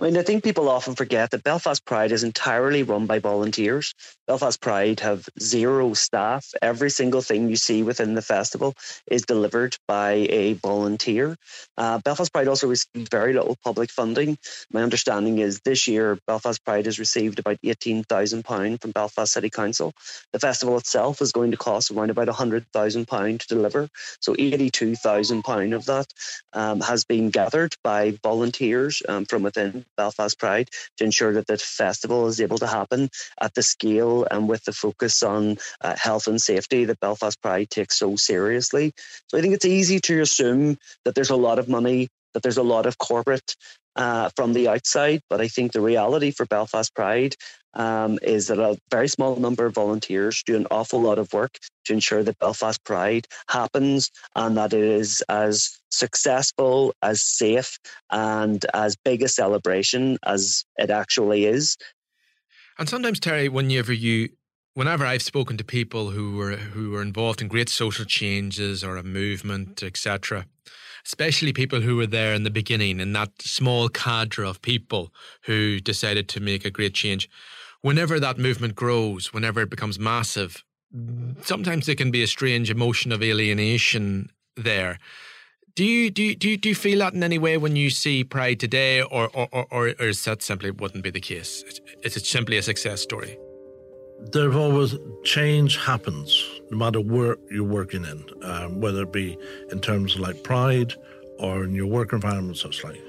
I 0.00 0.04
mean, 0.04 0.16
I 0.16 0.22
think 0.22 0.42
people 0.42 0.70
often 0.70 0.94
forget 0.94 1.30
that 1.30 1.44
Belfast 1.44 1.84
Pride 1.84 2.10
is 2.10 2.24
entirely 2.24 2.82
run 2.82 3.04
by 3.04 3.18
volunteers. 3.18 3.92
Belfast 4.26 4.58
Pride 4.58 5.00
have 5.00 5.28
zero 5.38 5.92
staff. 5.92 6.46
Every 6.62 6.88
single 6.88 7.20
thing 7.20 7.50
you 7.50 7.56
see 7.56 7.82
within 7.82 8.14
the 8.14 8.22
festival 8.22 8.72
is 9.10 9.26
delivered 9.26 9.76
by 9.86 10.12
a 10.30 10.54
volunteer. 10.54 11.36
Uh, 11.76 11.98
Belfast 11.98 12.32
Pride 12.32 12.48
also 12.48 12.68
received 12.68 13.10
very 13.10 13.34
little 13.34 13.58
public 13.62 13.90
funding. 13.90 14.38
My 14.72 14.82
understanding 14.82 15.38
is 15.38 15.60
this 15.66 15.86
year 15.86 16.18
Belfast 16.26 16.64
Pride 16.64 16.86
has 16.86 16.98
received 16.98 17.38
about 17.38 17.58
£18,000 17.62 18.80
from 18.80 18.92
Belfast 18.92 19.30
City 19.30 19.50
Council. 19.50 19.92
The 20.32 20.38
festival 20.38 20.78
itself 20.78 21.20
is 21.20 21.32
going 21.32 21.50
to 21.50 21.58
cost 21.58 21.90
around 21.90 22.08
about 22.08 22.28
£100,000 22.28 23.38
to 23.38 23.48
deliver. 23.48 23.90
So 24.20 24.34
£82,000 24.34 25.74
of 25.74 25.84
that 25.84 26.06
um, 26.54 26.80
has 26.80 27.04
been 27.04 27.28
gathered 27.28 27.74
by 27.84 28.12
volunteers 28.22 29.02
um, 29.06 29.26
from 29.26 29.42
within 29.42 29.84
Belfast 29.96 30.38
Pride 30.38 30.68
to 30.96 31.04
ensure 31.04 31.32
that 31.34 31.46
the 31.46 31.58
festival 31.58 32.26
is 32.28 32.40
able 32.40 32.58
to 32.58 32.66
happen 32.66 33.08
at 33.40 33.54
the 33.54 33.62
scale 33.62 34.26
and 34.30 34.48
with 34.48 34.64
the 34.64 34.72
focus 34.72 35.22
on 35.22 35.58
uh, 35.80 35.94
health 35.96 36.26
and 36.26 36.40
safety 36.40 36.84
that 36.84 37.00
Belfast 37.00 37.40
Pride 37.42 37.70
takes 37.70 37.98
so 37.98 38.16
seriously. 38.16 38.92
So 39.28 39.38
I 39.38 39.40
think 39.40 39.54
it's 39.54 39.64
easy 39.64 40.00
to 40.00 40.20
assume 40.20 40.76
that 41.04 41.14
there's 41.14 41.30
a 41.30 41.36
lot 41.36 41.58
of 41.58 41.68
money, 41.68 42.08
that 42.34 42.42
there's 42.42 42.58
a 42.58 42.62
lot 42.62 42.86
of 42.86 42.98
corporate 42.98 43.56
uh, 43.96 44.30
from 44.36 44.52
the 44.52 44.68
outside, 44.68 45.20
but 45.28 45.40
I 45.40 45.48
think 45.48 45.72
the 45.72 45.80
reality 45.80 46.30
for 46.30 46.46
Belfast 46.46 46.94
Pride 46.94 47.34
um, 47.74 48.18
is 48.22 48.48
that 48.48 48.58
a 48.58 48.78
very 48.90 49.08
small 49.08 49.36
number 49.36 49.66
of 49.66 49.74
volunteers 49.74 50.42
do 50.44 50.56
an 50.56 50.66
awful 50.70 51.00
lot 51.00 51.18
of 51.18 51.32
work 51.32 51.58
to 51.84 51.92
ensure 51.92 52.22
that 52.22 52.38
Belfast 52.38 52.82
Pride 52.84 53.26
happens 53.48 54.10
and 54.34 54.56
that 54.56 54.72
it 54.72 54.82
is 54.82 55.22
as 55.28 55.78
successful, 55.90 56.94
as 57.02 57.22
safe, 57.22 57.78
and 58.10 58.64
as 58.74 58.96
big 58.96 59.22
a 59.22 59.28
celebration 59.28 60.18
as 60.24 60.64
it 60.78 60.90
actually 60.90 61.46
is. 61.46 61.76
And 62.78 62.88
sometimes, 62.88 63.20
Terry, 63.20 63.48
whenever 63.48 63.92
you, 63.92 64.30
whenever 64.74 65.04
I've 65.04 65.22
spoken 65.22 65.56
to 65.58 65.64
people 65.64 66.10
who 66.10 66.36
were 66.36 66.56
who 66.56 66.90
were 66.90 67.02
involved 67.02 67.42
in 67.42 67.48
great 67.48 67.68
social 67.68 68.04
changes 68.04 68.82
or 68.82 68.96
a 68.96 69.02
movement, 69.02 69.82
etc., 69.82 70.46
especially 71.04 71.52
people 71.52 71.80
who 71.80 71.96
were 71.96 72.06
there 72.06 72.34
in 72.34 72.42
the 72.42 72.50
beginning, 72.50 73.00
in 73.00 73.12
that 73.12 73.30
small 73.40 73.88
cadre 73.88 74.46
of 74.46 74.62
people 74.62 75.12
who 75.42 75.80
decided 75.80 76.28
to 76.28 76.40
make 76.40 76.64
a 76.64 76.70
great 76.70 76.94
change, 76.94 77.28
whenever 77.82 78.20
that 78.20 78.38
movement 78.38 78.74
grows, 78.74 79.32
whenever 79.32 79.60
it 79.60 79.70
becomes 79.70 79.98
massive, 79.98 80.64
sometimes 81.42 81.86
there 81.86 81.94
can 81.94 82.10
be 82.10 82.22
a 82.22 82.26
strange 82.26 82.70
emotion 82.70 83.12
of 83.12 83.22
alienation 83.22 84.30
there. 84.56 84.98
Do 85.76 85.84
you 85.84 86.10
do 86.10 86.22
you, 86.22 86.34
do 86.34 86.50
you, 86.50 86.56
do 86.56 86.68
you 86.68 86.74
feel 86.74 86.98
that 86.98 87.14
in 87.14 87.22
any 87.22 87.38
way 87.38 87.56
when 87.56 87.76
you 87.76 87.90
see 87.90 88.24
Pride 88.24 88.58
today, 88.58 89.02
or 89.02 89.30
or, 89.32 89.48
or, 89.52 89.66
or 89.70 90.06
is 90.08 90.24
that 90.24 90.42
simply 90.42 90.70
wouldn't 90.70 91.04
be 91.04 91.10
the 91.10 91.20
case? 91.20 91.64
Is 92.02 92.16
it 92.16 92.26
simply 92.26 92.58
a 92.58 92.62
success 92.62 93.00
story? 93.00 93.38
There's 94.20 94.54
always 94.54 94.96
change 95.24 95.76
happens, 95.76 96.60
no 96.70 96.78
matter 96.78 97.00
where 97.00 97.36
you're 97.50 97.64
working 97.64 98.04
in, 98.04 98.24
um, 98.42 98.80
whether 98.80 99.02
it 99.02 99.12
be 99.12 99.36
in 99.70 99.80
terms 99.80 100.14
of 100.14 100.20
like 100.20 100.42
pride 100.42 100.94
or 101.38 101.64
in 101.64 101.74
your 101.74 101.86
work 101.86 102.12
environment, 102.12 102.58
such 102.58 102.84
like, 102.84 103.00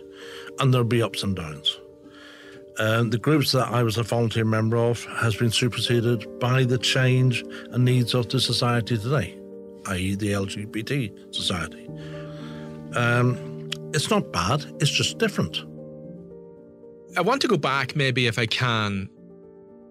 and 0.60 0.74
there'll 0.74 0.88
be 0.88 1.02
ups 1.02 1.22
and 1.24 1.36
downs. 1.36 1.80
And 2.80 3.12
the 3.12 3.18
groups 3.18 3.52
that 3.52 3.68
I 3.68 3.84
was 3.84 3.98
a 3.98 4.04
volunteer 4.04 4.46
member 4.46 4.78
of 4.78 5.04
has 5.06 5.36
been 5.36 5.52
superseded 5.52 6.40
by 6.40 6.64
the 6.64 6.78
change 6.78 7.44
and 7.72 7.86
needs 7.86 8.14
of 8.14 8.30
the 8.30 8.40
society 8.40 8.98
today, 8.98 9.38
i.e., 9.88 10.16
the 10.16 10.32
LGBT 10.32 11.36
society. 11.36 11.88
Um, 12.96 13.70
it's 13.94 14.10
not 14.10 14.32
bad; 14.32 14.66
it's 14.80 14.90
just 14.90 15.18
different. 15.18 15.64
I 17.18 17.22
want 17.22 17.42
to 17.42 17.48
go 17.48 17.58
back, 17.58 17.96
maybe 17.96 18.28
if 18.28 18.40
I 18.40 18.46
can, 18.46 19.10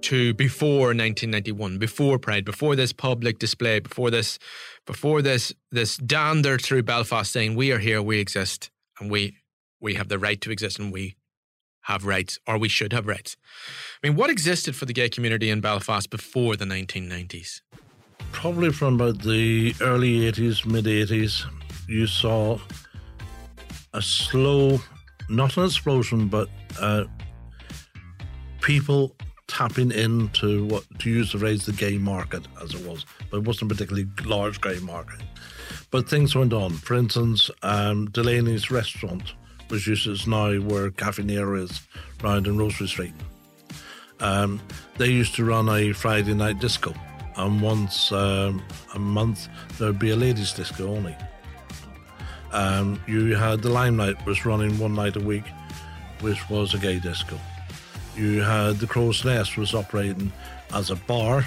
to 0.02 0.34
before 0.34 0.88
1991, 0.88 1.78
before 1.78 2.18
Pride, 2.18 2.44
before 2.44 2.76
this 2.76 2.92
public 2.92 3.38
display, 3.38 3.80
before 3.80 4.10
this, 4.10 4.38
before 4.86 5.22
this, 5.22 5.52
this 5.70 5.96
dander 5.96 6.58
through 6.58 6.82
Belfast 6.82 7.30
saying 7.30 7.54
we 7.54 7.72
are 7.72 7.78
here, 7.78 8.02
we 8.02 8.18
exist, 8.18 8.70
and 8.98 9.10
we 9.10 9.36
we 9.80 9.94
have 9.94 10.08
the 10.08 10.18
right 10.18 10.40
to 10.42 10.50
exist, 10.50 10.78
and 10.78 10.92
we 10.92 11.16
have 11.82 12.04
rights, 12.04 12.38
or 12.46 12.58
we 12.58 12.68
should 12.68 12.92
have 12.92 13.06
rights. 13.06 13.36
I 14.02 14.06
mean, 14.06 14.16
what 14.16 14.30
existed 14.30 14.76
for 14.76 14.84
the 14.84 14.92
gay 14.92 15.08
community 15.08 15.50
in 15.50 15.60
Belfast 15.60 16.10
before 16.10 16.56
the 16.56 16.66
1990s? 16.66 17.62
Probably 18.32 18.70
from 18.70 18.94
about 18.94 19.22
the 19.22 19.74
early 19.80 20.30
80s, 20.30 20.66
mid 20.66 20.84
80s, 20.84 21.44
you 21.88 22.06
saw 22.06 22.58
a 23.94 24.02
slow, 24.02 24.80
not 25.28 25.56
an 25.56 25.64
explosion, 25.64 26.28
but 26.28 26.48
uh, 26.78 27.04
people 28.60 29.16
tapping 29.50 29.90
into 29.90 30.64
what, 30.66 30.84
to 31.00 31.10
use 31.10 31.32
the 31.32 31.38
phrase, 31.38 31.66
the 31.66 31.72
gay 31.72 31.98
market, 31.98 32.46
as 32.62 32.72
it 32.72 32.86
was. 32.86 33.04
But 33.30 33.38
it 33.38 33.44
wasn't 33.44 33.70
a 33.70 33.74
particularly 33.74 34.08
large 34.24 34.60
gay 34.60 34.78
market. 34.78 35.20
But 35.90 36.08
things 36.08 36.36
went 36.36 36.52
on. 36.52 36.70
For 36.74 36.94
instance, 36.94 37.50
um, 37.62 38.08
Delaney's 38.10 38.70
restaurant, 38.70 39.34
which 39.68 39.88
is 39.88 40.26
now 40.26 40.54
where 40.60 40.90
Caffè 40.90 41.24
Nero 41.24 41.56
is, 41.56 41.82
round 42.22 42.46
in 42.46 42.58
Rosemary 42.58 42.88
Street. 42.88 43.14
Um, 44.20 44.60
they 44.98 45.08
used 45.08 45.34
to 45.34 45.44
run 45.44 45.68
a 45.68 45.92
Friday 45.92 46.34
night 46.34 46.60
disco, 46.60 46.94
and 47.36 47.60
once 47.60 48.12
um, 48.12 48.62
a 48.94 48.98
month 48.98 49.48
there'd 49.78 49.98
be 49.98 50.10
a 50.10 50.16
ladies' 50.16 50.52
disco 50.52 50.94
only. 50.94 51.16
Um, 52.52 53.00
you 53.06 53.34
had 53.34 53.62
the 53.62 53.70
Limelight 53.70 54.24
was 54.26 54.44
running 54.44 54.78
one 54.78 54.94
night 54.94 55.16
a 55.16 55.20
week, 55.20 55.44
which 56.20 56.48
was 56.48 56.74
a 56.74 56.78
gay 56.78 57.00
disco. 57.00 57.38
You 58.20 58.42
had 58.42 58.80
the 58.80 58.86
Crow's 58.86 59.24
Nest 59.24 59.56
was 59.56 59.72
operating 59.74 60.30
as 60.74 60.90
a 60.90 60.96
bar, 60.96 61.46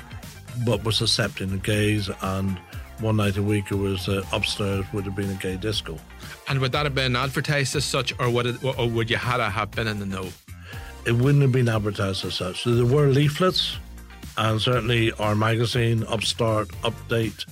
but 0.66 0.84
was 0.84 1.02
accepting 1.02 1.50
the 1.50 1.58
gays, 1.58 2.10
and 2.24 2.58
one 3.00 3.18
night 3.18 3.38
a 3.38 3.44
week 3.44 3.66
it 3.70 3.76
was 3.76 4.10
uh, 4.10 4.24
upstairs 4.32 4.84
would 4.92 5.06
have 5.06 5.16
been 5.16 5.30
a 5.30 5.36
gay 5.36 5.56
disco. 5.56 6.00
And 6.48 6.60
would 6.60 6.72
that 6.72 6.88
have 6.88 6.96
been 6.96 7.16
advertised 7.16 7.76
as 7.76 7.86
such, 7.86 8.12
or 8.20 8.28
would 8.28 8.48
it, 8.48 8.64
or 8.64 8.90
would 8.90 9.12
you 9.12 9.18
had 9.18 9.38
to 9.38 9.52
have 9.52 9.70
been 9.70 9.86
in 9.88 10.00
the 10.00 10.08
know? 10.08 10.30
It 11.06 11.12
wouldn't 11.12 11.44
have 11.44 11.52
been 11.52 11.70
advertised 11.70 12.26
as 12.26 12.34
such. 12.34 12.64
So 12.64 12.74
there 12.74 12.88
were 12.88 13.08
leaflets, 13.10 13.78
and 14.36 14.60
certainly 14.60 15.12
our 15.14 15.36
magazine, 15.36 16.04
Upstart, 16.06 16.70
Update, 16.82 17.46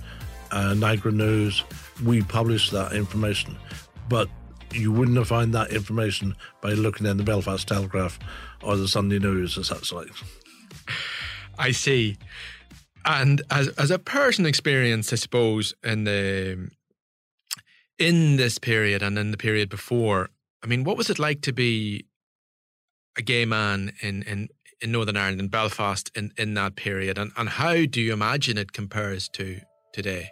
uh, 0.49 0.73
NIGRA 0.73 1.13
News, 1.13 1.63
we 2.03 2.23
published 2.23 2.71
that 2.71 2.93
information. 2.93 3.55
But 4.09 4.29
you 4.73 4.91
wouldn't 4.91 5.17
have 5.17 5.27
found 5.27 5.53
that 5.53 5.71
information 5.71 6.35
by 6.61 6.69
looking 6.71 7.05
in 7.07 7.17
the 7.17 7.23
Belfast 7.23 7.67
Telegraph 7.67 8.19
or 8.61 8.77
the 8.77 8.87
Sunday 8.87 9.19
News 9.19 9.57
or 9.57 9.63
such 9.63 9.91
like. 9.91 10.11
I 11.57 11.71
see. 11.71 12.17
And 13.05 13.41
as 13.49 13.69
as 13.69 13.91
a 13.91 13.99
personal 13.99 14.49
experience, 14.49 15.11
I 15.11 15.15
suppose 15.15 15.73
in 15.83 16.03
the 16.03 16.69
in 17.97 18.37
this 18.37 18.57
period 18.57 19.03
and 19.03 19.17
in 19.17 19.31
the 19.31 19.37
period 19.37 19.69
before, 19.69 20.29
I 20.63 20.67
mean, 20.67 20.83
what 20.83 20.97
was 20.97 21.09
it 21.09 21.19
like 21.19 21.41
to 21.41 21.53
be 21.53 22.05
a 23.17 23.21
gay 23.21 23.45
man 23.45 23.93
in, 24.01 24.23
in, 24.23 24.49
in 24.81 24.91
Northern 24.91 25.17
Ireland, 25.17 25.39
in 25.39 25.47
Belfast, 25.49 26.11
in, 26.15 26.31
in 26.37 26.55
that 26.55 26.75
period? 26.75 27.19
And, 27.19 27.31
and 27.37 27.49
how 27.49 27.85
do 27.85 28.01
you 28.01 28.11
imagine 28.13 28.57
it 28.57 28.71
compares 28.71 29.29
to 29.29 29.59
today? 29.93 30.29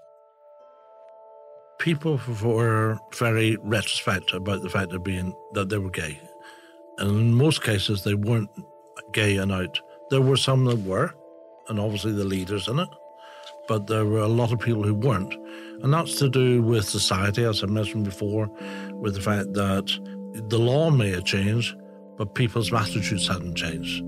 People 1.79 2.19
were 2.43 3.00
very 3.17 3.57
retrospect 3.63 4.33
about 4.33 4.62
the 4.62 4.69
fact 4.69 4.91
of 4.91 5.03
being 5.03 5.33
that 5.53 5.69
they 5.69 5.77
were 5.77 5.89
gay. 5.89 6.19
And 6.98 7.09
in 7.09 7.33
most 7.33 7.63
cases, 7.63 8.03
they 8.03 8.15
weren't 8.15 8.50
gay 9.13 9.38
and 9.38 9.51
out. 9.51 9.79
There 10.09 10.21
were 10.21 10.36
some 10.36 10.65
that 10.65 10.81
were, 10.83 11.13
and 11.69 11.79
obviously 11.79 12.12
the 12.12 12.25
leaders 12.25 12.67
in 12.67 12.79
it, 12.79 12.89
but 13.69 13.88
there 13.88 14.05
were 14.05 14.19
a 14.19 14.27
lot 14.27 14.51
of 14.51 14.59
people 14.59 14.83
who 14.83 14.93
weren't. 14.93 15.33
And 15.81 15.93
that's 15.93 16.15
to 16.15 16.29
do 16.29 16.62
with 16.62 16.83
society, 16.83 17.45
as 17.45 17.63
I 17.63 17.67
mentioned 17.67 18.03
before, 18.03 18.50
with 18.95 19.15
the 19.15 19.21
fact 19.21 19.53
that 19.53 19.88
the 20.50 20.59
law 20.59 20.89
may 20.89 21.12
have 21.12 21.24
changed, 21.24 21.77
but 22.17 22.36
people's 22.36 22.74
attitudes 22.74 23.27
hadn't 23.27 23.55
changed. 23.55 24.03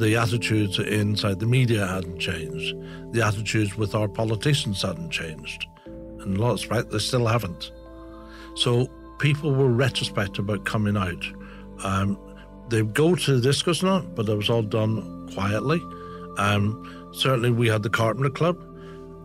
The 0.00 0.16
attitudes 0.16 0.80
inside 0.80 1.38
the 1.38 1.46
media 1.46 1.86
hadn't 1.86 2.18
changed. 2.18 2.74
The 3.12 3.24
attitudes 3.24 3.76
with 3.76 3.94
our 3.94 4.08
politicians 4.08 4.82
hadn't 4.82 5.10
changed. 5.10 5.68
And 6.26 6.38
a 6.38 6.40
lot 6.40 6.90
they 6.90 6.98
still 6.98 7.26
haven't. 7.26 7.70
So 8.54 8.88
people 9.18 9.54
were 9.54 9.68
retrospect 9.68 10.38
about 10.38 10.64
coming 10.64 10.96
out. 10.96 11.24
Um, 11.84 12.18
they 12.68 12.82
go 12.82 13.14
to 13.14 13.38
the 13.38 13.48
discos 13.48 13.82
now, 13.82 14.00
but 14.00 14.28
it 14.28 14.34
was 14.34 14.50
all 14.50 14.62
done 14.62 15.28
quietly. 15.32 15.80
Um, 16.38 17.10
certainly, 17.14 17.50
we 17.50 17.68
had 17.68 17.82
the 17.82 17.90
Carpenter 17.90 18.30
Club, 18.30 18.58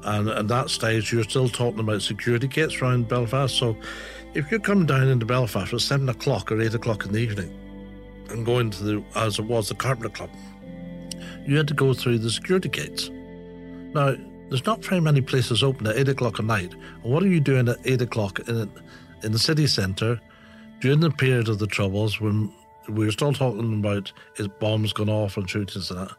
and 0.04 0.30
at 0.30 0.48
that 0.48 0.70
stage, 0.70 1.12
you're 1.12 1.24
still 1.24 1.50
talking 1.50 1.80
about 1.80 2.02
security 2.02 2.48
gates 2.48 2.82
around 2.82 3.08
Belfast. 3.08 3.56
So, 3.56 3.76
if 4.34 4.52
you 4.52 4.60
come 4.60 4.86
down 4.86 5.08
into 5.08 5.26
Belfast 5.26 5.74
at 5.74 5.82
seven 5.82 6.08
o'clock 6.10 6.52
or 6.52 6.62
eight 6.62 6.74
o'clock 6.74 7.06
in 7.06 7.12
the 7.12 7.20
evening 7.20 7.58
and 8.30 8.46
going 8.46 8.70
to 8.70 8.84
the, 8.84 9.04
as 9.16 9.40
it 9.40 9.46
was, 9.46 9.70
the 9.70 9.76
Carpenter 9.76 10.10
Club, 10.10 10.30
you 11.46 11.58
had 11.58 11.68
to 11.68 11.74
go 11.74 11.94
through 11.94 12.20
the 12.20 12.30
security 12.30 12.70
gates. 12.70 13.10
Now, 13.94 14.16
there's 14.52 14.66
not 14.66 14.84
very 14.84 15.00
many 15.00 15.22
places 15.22 15.64
open 15.64 15.88
at 15.88 15.96
eight 15.96 16.10
o'clock 16.10 16.38
at 16.38 16.46
night. 16.46 16.74
And 16.74 17.14
what 17.14 17.24
are 17.24 17.28
you 17.28 17.40
doing 17.40 17.70
at 17.70 17.78
eight 17.86 18.02
o'clock 18.02 18.38
in, 18.50 18.70
in 19.24 19.32
the 19.32 19.40
city 19.40 19.66
centre 19.66 20.20
during 20.82 21.00
the 21.00 21.10
period 21.10 21.48
of 21.48 21.60
the 21.60 21.68
Troubles 21.68 22.20
when 22.20 22.54
we 22.90 23.06
were 23.06 23.14
still 23.14 23.32
talking 23.32 23.80
about 23.80 24.12
is 24.36 24.50
bombs 24.60 24.92
gone 24.92 25.08
off 25.08 25.38
and 25.38 25.50
shootings 25.50 25.90
and 25.90 26.02
that? 26.02 26.12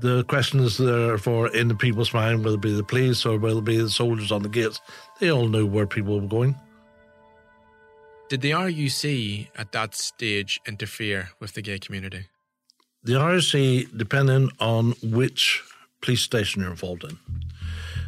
The 0.00 0.24
question 0.24 0.58
is 0.58 0.76
therefore 0.76 1.54
in 1.54 1.68
the 1.68 1.76
people's 1.76 2.12
mind, 2.12 2.44
whether 2.44 2.56
it 2.56 2.62
be 2.62 2.74
the 2.74 2.82
police 2.82 3.24
or 3.24 3.38
whether 3.38 3.60
it 3.60 3.64
be 3.64 3.76
the 3.76 3.88
soldiers 3.88 4.32
on 4.32 4.42
the 4.42 4.48
gates, 4.48 4.80
they 5.20 5.30
all 5.30 5.46
knew 5.46 5.66
where 5.66 5.86
people 5.86 6.18
were 6.18 6.26
going. 6.26 6.56
Did 8.28 8.40
the 8.40 8.52
RUC 8.52 9.50
at 9.56 9.70
that 9.70 9.94
stage 9.94 10.60
interfere 10.66 11.28
with 11.38 11.52
the 11.52 11.62
gay 11.62 11.78
community? 11.78 12.26
The 13.04 13.12
RUC, 13.12 13.96
depending 13.96 14.50
on 14.58 14.94
which 15.00 15.62
police 16.02 16.20
station 16.20 16.60
you're 16.62 16.70
involved 16.70 17.04
in. 17.04 17.18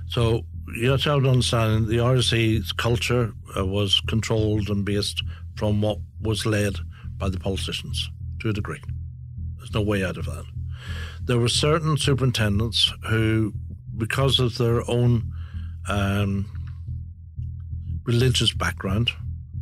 So 0.09 0.45
you 0.77 0.91
have 0.91 1.03
to 1.03 1.15
understand 1.15 1.87
an 1.87 1.89
the 1.89 1.99
RUC's 1.99 2.73
culture 2.73 3.33
uh, 3.57 3.65
was 3.65 4.01
controlled 4.03 4.69
and 4.69 4.85
based 4.85 5.23
from 5.57 5.81
what 5.81 5.99
was 6.21 6.45
led 6.45 6.75
by 7.17 7.29
the 7.29 7.39
politicians 7.39 8.11
to 8.41 8.51
a 8.51 8.53
degree. 8.53 8.83
There's 9.59 9.73
no 9.73 9.83
way 9.83 10.05
out 10.05 10.17
of 10.17 10.27
that. 10.27 10.45
There 11.23 11.39
were 11.39 11.49
certain 11.49 11.97
superintendents 11.97 12.93
who, 13.09 13.55
because 13.97 14.41
of 14.41 14.59
their 14.59 14.89
own 14.91 15.33
um, 15.89 16.47
religious 18.05 18.53
background, 18.53 19.11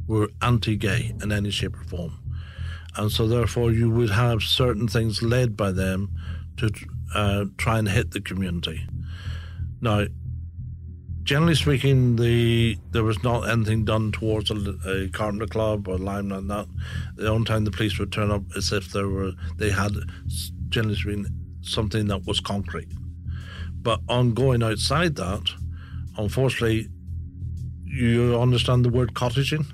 were 0.09 0.29
anti 0.41 0.77
gay 0.77 1.15
in 1.23 1.31
any 1.31 1.51
shape 1.51 1.79
or 1.79 1.85
form. 1.85 2.19
And 2.97 3.11
so, 3.11 3.27
therefore, 3.27 3.71
you 3.71 3.91
would 3.91 4.11
have 4.11 4.43
certain 4.43 4.89
things 4.89 5.23
led 5.23 5.57
by 5.57 5.73
them 5.73 6.11
to 6.59 6.71
uh, 7.15 7.45
try 7.57 7.79
and 7.79 7.89
hit 7.89 8.13
the 8.13 8.21
community. 8.21 8.87
Now, 9.81 10.07
generally 11.23 11.55
speaking, 11.55 12.17
the 12.17 12.77
there 12.91 13.05
was 13.05 13.23
not 13.23 13.49
anything 13.49 13.85
done 13.85 14.13
towards 14.13 14.51
a, 14.51 14.55
a 14.87 15.09
carpenter 15.09 15.47
club 15.47 15.89
or 15.89 15.99
lime 15.99 16.33
and 16.33 16.51
that. 16.51 16.67
The 17.17 17.29
only 17.29 17.45
time 17.45 17.65
the 17.65 17.71
police 17.71 17.99
would 17.99 18.13
turn 18.13 18.31
up 18.31 18.43
is 18.57 18.73
if 18.73 18.93
there 18.93 19.09
were 19.09 19.33
they 19.57 19.71
had 19.71 19.93
generally 20.69 20.97
speaking 20.97 21.27
something 21.63 22.09
that 22.09 22.27
was 22.27 22.41
concrete. 22.41 22.89
But 23.83 24.01
on 24.09 24.35
going 24.35 24.63
outside 24.63 25.17
that, 25.17 25.43
unfortunately, 26.17 26.89
you 27.85 28.39
understand 28.41 28.85
the 28.85 28.89
word 28.89 29.15
cottaging. 29.15 29.67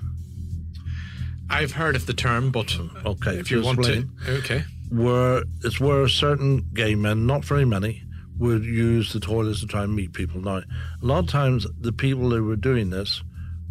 I've 1.49 1.71
heard 1.71 1.95
of 1.95 2.05
the 2.05 2.13
term, 2.13 2.51
but 2.51 2.77
okay, 3.05 3.37
if 3.37 3.49
you 3.49 3.61
want 3.63 3.83
to, 3.83 4.07
okay, 4.27 4.63
where 4.89 5.43
it's 5.63 5.79
where 5.79 6.07
certain 6.07 6.69
gay 6.73 6.95
men, 6.95 7.25
not 7.25 7.45
very 7.45 7.65
many, 7.65 8.03
would 8.37 8.63
use 8.63 9.13
the 9.13 9.19
toilets 9.19 9.59
to 9.59 9.67
try 9.67 9.83
and 9.83 9.95
meet 9.95 10.13
people. 10.13 10.41
Now, 10.41 10.57
a 10.57 10.65
lot 11.01 11.19
of 11.19 11.27
times 11.27 11.67
the 11.79 11.91
people 11.91 12.29
who 12.31 12.43
were 12.43 12.55
doing 12.55 12.89
this 12.89 13.21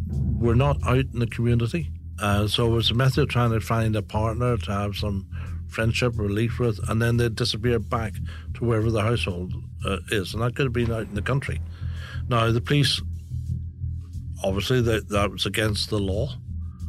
were 0.09 0.55
not 0.55 0.77
out 0.87 1.07
in 1.13 1.19
the 1.19 1.27
community. 1.27 1.91
Uh, 2.21 2.47
so 2.47 2.67
it 2.67 2.71
was 2.71 2.91
a 2.91 2.95
method 2.95 3.23
of 3.23 3.29
trying 3.29 3.53
to 3.53 3.61
find 3.61 3.97
a 3.97 4.03
partner 4.03 4.57
to 4.57 4.73
have 4.73 4.97
some 4.97 5.27
friendship, 5.69 6.19
or 6.19 6.23
relief 6.23 6.59
with, 6.59 6.81
and 6.89 7.01
then 7.01 7.17
they'd 7.17 7.35
disappear 7.35 7.79
back 7.79 8.15
to 8.55 8.65
wherever 8.65 8.91
the 8.91 9.03
household 9.03 9.53
uh, 9.85 9.99
is. 10.11 10.35
And 10.35 10.43
that 10.43 10.57
could 10.57 10.67
have 10.67 10.73
been 10.73 10.91
out 10.93 11.03
in 11.03 11.15
the 11.15 11.23
country. 11.23 11.61
Now, 12.29 12.51
the 12.51 12.61
police, 12.61 13.01
obviously, 14.43 14.81
they, 14.81 15.01
that 15.01 15.31
was 15.31 15.47
against 15.47 15.91
the 15.91 15.99
law. 15.99 16.31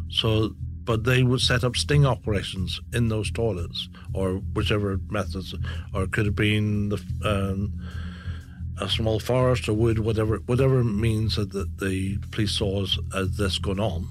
So 0.10 0.56
but 0.84 1.04
they 1.04 1.24
would 1.24 1.42
set 1.42 1.64
up 1.64 1.76
sting 1.76 2.06
operations 2.06 2.80
in 2.94 3.10
those 3.10 3.32
toilets 3.32 3.90
or 4.14 4.36
whichever 4.54 5.00
methods, 5.10 5.54
or 5.94 6.08
could 6.08 6.26
have 6.26 6.36
been 6.36 6.90
the, 6.90 7.02
um, 7.24 7.74
a 8.80 8.90
small 8.90 9.20
forest 9.20 9.68
or 9.68 9.74
wood, 9.74 10.00
whatever 10.00 10.38
whatever 10.46 10.84
means 10.84 11.36
that 11.36 11.52
the, 11.52 11.70
the 11.80 12.18
police 12.32 12.52
saw 12.52 12.84
as, 12.84 12.98
as 13.16 13.38
this 13.38 13.60
going 13.60 13.80
on. 13.80 14.08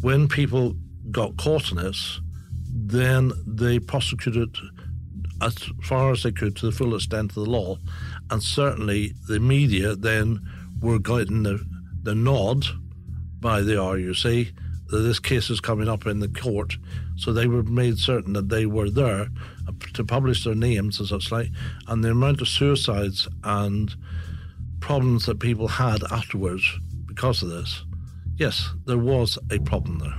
When 0.00 0.28
people 0.28 0.76
got 1.10 1.36
caught 1.36 1.70
in 1.70 1.78
this, 1.78 2.20
then 2.68 3.32
they 3.46 3.78
prosecuted 3.78 4.56
as 5.40 5.56
far 5.82 6.12
as 6.12 6.22
they 6.22 6.32
could 6.32 6.56
to 6.56 6.66
the 6.66 6.72
full 6.72 6.94
extent 6.94 7.30
of 7.30 7.44
the 7.44 7.50
law, 7.50 7.78
and 8.30 8.42
certainly 8.42 9.14
the 9.28 9.40
media 9.40 9.94
then 9.94 10.40
were 10.80 10.98
getting 10.98 11.42
the, 11.42 11.64
the 12.02 12.14
nod 12.14 12.64
by 13.40 13.60
the 13.60 13.74
RUC 13.74 14.52
that 14.94 15.00
this 15.00 15.18
case 15.18 15.50
is 15.50 15.58
coming 15.58 15.88
up 15.88 16.06
in 16.06 16.20
the 16.20 16.28
court. 16.28 16.76
So 17.16 17.32
they 17.32 17.48
were 17.48 17.64
made 17.64 17.98
certain 17.98 18.32
that 18.34 18.48
they 18.48 18.64
were 18.64 18.88
there 18.88 19.26
uh, 19.66 19.72
to 19.94 20.04
publish 20.04 20.44
their 20.44 20.54
names 20.54 21.00
and 21.00 21.08
such 21.08 21.32
like. 21.32 21.48
And 21.88 22.04
the 22.04 22.12
amount 22.12 22.40
of 22.40 22.46
suicides 22.46 23.26
and 23.42 23.92
problems 24.78 25.26
that 25.26 25.40
people 25.40 25.66
had 25.66 26.04
afterwards 26.12 26.78
because 27.06 27.42
of 27.42 27.48
this, 27.48 27.84
yes, 28.36 28.70
there 28.86 28.98
was 28.98 29.36
a 29.50 29.58
problem 29.58 29.98
there. 29.98 30.14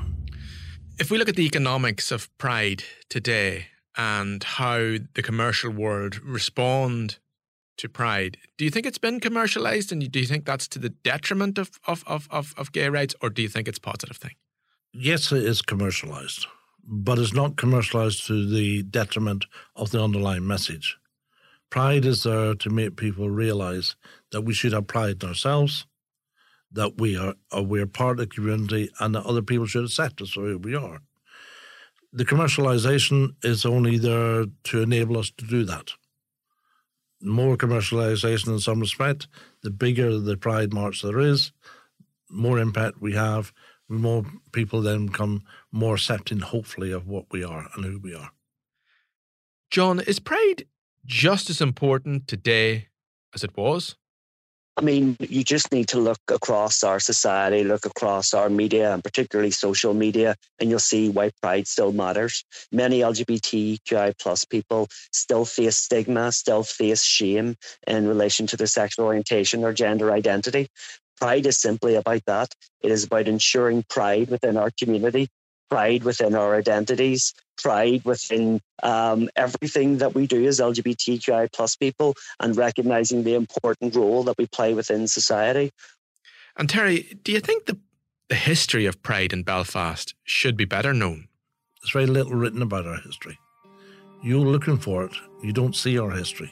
If 0.99 1.09
we 1.09 1.17
look 1.17 1.29
at 1.29 1.37
the 1.37 1.45
economics 1.45 2.11
of 2.11 2.35
Pride 2.37 2.83
today 3.07 3.67
and 3.95 4.43
how 4.43 4.97
the 5.13 5.23
commercial 5.23 5.71
world 5.71 6.21
respond 6.21 7.19
to 7.77 7.87
Pride, 7.87 8.37
do 8.57 8.65
you 8.65 8.71
think 8.71 8.85
it's 8.85 8.97
been 8.97 9.21
commercialized 9.21 9.93
and 9.93 10.11
do 10.11 10.19
you 10.19 10.25
think 10.25 10.43
that's 10.43 10.67
to 10.67 10.79
the 10.79 10.89
detriment 10.89 11.57
of, 11.57 11.71
of, 11.87 12.03
of, 12.07 12.27
of, 12.29 12.53
of 12.57 12.73
gay 12.73 12.89
rights 12.89 13.15
or 13.21 13.29
do 13.29 13.41
you 13.41 13.47
think 13.47 13.69
it's 13.69 13.77
a 13.77 13.81
positive 13.81 14.17
thing? 14.17 14.35
Yes, 14.97 15.31
it 15.31 15.43
is 15.43 15.61
commercialized, 15.61 16.47
but 16.83 17.19
it's 17.19 17.33
not 17.33 17.57
commercialized 17.57 18.25
to 18.27 18.47
the 18.47 18.83
detriment 18.83 19.45
of 19.75 19.91
the 19.91 20.01
underlying 20.01 20.47
message. 20.47 20.97
Pride 21.69 22.05
is 22.05 22.23
there 22.23 22.55
to 22.55 22.69
make 22.69 22.95
people 22.95 23.29
realize 23.29 23.95
that 24.31 24.41
we 24.41 24.53
should 24.53 24.73
have 24.73 24.87
pride 24.87 25.21
in 25.21 25.29
ourselves, 25.29 25.85
that 26.71 26.97
we 26.97 27.17
are, 27.17 27.29
uh, 27.29 27.33
are 27.51 27.63
we're 27.63 27.85
part 27.85 28.19
of 28.19 28.29
the 28.29 28.35
community, 28.35 28.89
and 28.99 29.15
that 29.15 29.25
other 29.25 29.41
people 29.41 29.65
should 29.65 29.85
accept 29.85 30.21
us 30.21 30.31
for 30.31 30.41
who 30.41 30.57
we 30.57 30.75
are. 30.75 31.01
The 32.13 32.25
commercialization 32.25 33.35
is 33.43 33.65
only 33.65 33.97
there 33.97 34.45
to 34.65 34.81
enable 34.81 35.17
us 35.17 35.31
to 35.37 35.45
do 35.45 35.65
that. 35.65 35.91
More 37.21 37.57
commercialization 37.57 38.47
in 38.47 38.59
some 38.59 38.79
respect, 38.79 39.27
the 39.63 39.71
bigger 39.71 40.17
the 40.17 40.37
pride 40.37 40.71
march 40.71 41.01
there 41.01 41.19
is, 41.19 41.51
more 42.29 42.59
impact 42.59 43.01
we 43.01 43.13
have, 43.13 43.51
more 43.87 44.25
people 44.51 44.81
then 44.81 45.07
become 45.07 45.43
more 45.71 45.95
accepting, 45.95 46.39
hopefully, 46.39 46.91
of 46.91 47.07
what 47.07 47.25
we 47.31 47.43
are 47.43 47.67
and 47.75 47.85
who 47.85 47.99
we 47.99 48.15
are. 48.15 48.31
John, 49.69 49.99
is 49.99 50.19
pride 50.19 50.65
just 51.05 51.49
as 51.49 51.61
important 51.61 52.27
today 52.27 52.87
as 53.33 53.43
it 53.43 53.55
was? 53.57 53.95
I 54.77 54.81
mean, 54.81 55.15
you 55.21 55.41
just 55.41 55.71
need 55.71 55.87
to 55.89 55.99
look 55.99 56.19
across 56.29 56.83
our 56.83 56.99
society, 56.99 57.63
look 57.63 57.85
across 57.85 58.33
our 58.33 58.49
media, 58.49 58.93
and 58.93 59.01
particularly 59.01 59.51
social 59.51 59.93
media, 59.93 60.35
and 60.59 60.69
you'll 60.69 60.79
see 60.79 61.07
why 61.07 61.31
pride 61.41 61.65
still 61.65 61.93
matters. 61.93 62.43
Many 62.73 62.99
LGBTQI 62.99 64.19
plus 64.19 64.43
people 64.43 64.89
still 65.13 65.45
face 65.45 65.77
stigma, 65.77 66.33
still 66.33 66.63
face 66.63 67.03
shame 67.03 67.55
in 67.87 68.05
relation 68.05 68.47
to 68.47 68.57
their 68.57 68.67
sexual 68.67 69.05
orientation 69.05 69.63
or 69.63 69.71
gender 69.71 70.11
identity. 70.11 70.67
Pride 71.19 71.45
is 71.45 71.59
simply 71.59 71.95
about 71.95 72.23
that. 72.25 72.53
It 72.81 72.91
is 72.91 73.03
about 73.03 73.27
ensuring 73.27 73.83
pride 73.89 74.29
within 74.29 74.57
our 74.57 74.71
community. 74.71 75.29
pride 75.67 76.03
within 76.03 76.35
our 76.35 76.55
identities, 76.55 77.33
pride 77.57 78.05
within 78.05 78.61
um, 78.83 79.27
everything 79.35 79.97
that 79.97 80.13
we 80.13 80.27
do 80.27 80.45
as 80.45 80.59
LGBTQI 80.59 81.51
plus 81.51 81.75
people, 81.75 82.13
and 82.39 82.55
recognizing 82.55 83.23
the 83.23 83.33
important 83.33 83.95
role 83.95 84.21
that 84.23 84.37
we 84.37 84.45
play 84.45 84.75
within 84.75 85.07
society. 85.07 85.71
And 86.55 86.69
Terry, 86.69 87.17
do 87.23 87.31
you 87.31 87.39
think 87.39 87.65
the 87.65 87.79
the 88.29 88.35
history 88.35 88.85
of 88.85 89.01
Pride 89.03 89.33
in 89.33 89.43
Belfast 89.43 90.15
should 90.23 90.57
be 90.57 90.65
better 90.65 90.93
known? 90.93 91.27
There's 91.81 91.91
very 91.91 92.07
little 92.07 92.33
written 92.33 92.61
about 92.61 92.87
our 92.87 92.97
history. 92.97 93.37
You're 94.23 94.39
looking 94.39 94.77
for 94.77 95.05
it, 95.05 95.15
you 95.43 95.53
don't 95.53 95.75
see 95.75 95.99
our 95.99 96.09
history. 96.09 96.51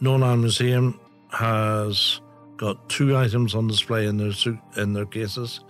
Northern 0.00 0.22
Ireland 0.22 0.42
Museum 0.42 1.00
has 1.32 2.20
got 2.58 2.88
two 2.88 3.16
items 3.16 3.54
on 3.54 3.66
display 3.68 4.06
in 4.06 4.18
their 4.18 4.32
in 4.76 4.92
their 4.92 5.06
cases. 5.06 5.60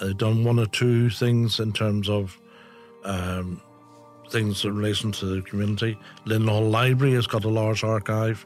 They've 0.00 0.16
done 0.16 0.44
one 0.44 0.58
or 0.58 0.66
two 0.66 1.08
things 1.08 1.58
in 1.58 1.72
terms 1.72 2.10
of 2.10 2.38
um, 3.04 3.62
things 4.28 4.64
in 4.64 4.76
relation 4.76 5.12
to 5.12 5.26
the 5.26 5.42
community. 5.42 5.98
Linen 6.26 6.48
Hall 6.48 6.68
Library 6.68 7.14
has 7.14 7.26
got 7.26 7.44
a 7.44 7.48
large 7.48 7.82
archive, 7.82 8.44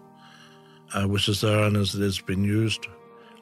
uh, 0.94 1.06
which 1.06 1.28
is 1.28 1.40
there 1.40 1.64
and 1.64 1.76
is, 1.76 1.94
is 1.94 2.20
being 2.20 2.44
used. 2.44 2.86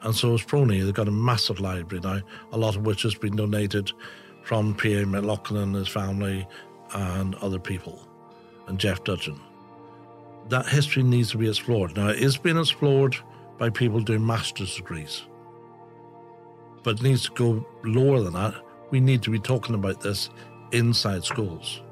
And 0.01 0.15
so 0.15 0.31
has 0.31 0.41
PRONI. 0.41 0.81
They've 0.81 0.93
got 0.93 1.09
a 1.09 1.11
massive 1.11 1.59
library 1.59 2.01
now, 2.01 2.21
a 2.53 2.57
lot 2.57 2.75
of 2.75 2.85
which 2.85 3.03
has 3.03 3.13
been 3.13 3.35
donated 3.35 3.91
from 4.43 4.73
P.A. 4.73 5.05
McLaughlin 5.05 5.61
and 5.61 5.75
his 5.75 5.89
family 5.89 6.47
and 6.93 7.35
other 7.35 7.59
people, 7.59 8.07
and 8.67 8.79
Jeff 8.79 9.03
Dudgeon. 9.03 9.39
That 10.47 10.65
history 10.65 11.03
needs 11.03 11.31
to 11.31 11.37
be 11.37 11.49
explored. 11.49 11.95
Now, 11.95 12.07
it 12.07 12.19
is 12.19 12.37
being 12.37 12.57
explored 12.57 13.17
by 13.59 13.69
people 13.69 13.99
doing 13.99 14.25
master's 14.25 14.75
degrees, 14.75 15.27
but 16.83 16.99
it 16.99 17.03
needs 17.03 17.25
to 17.25 17.31
go 17.33 17.63
lower 17.83 18.21
than 18.21 18.33
that. 18.33 18.55
We 18.89 18.99
need 18.99 19.21
to 19.23 19.29
be 19.29 19.39
talking 19.39 19.75
about 19.75 20.01
this 20.01 20.31
inside 20.71 21.23
schools. 21.23 21.83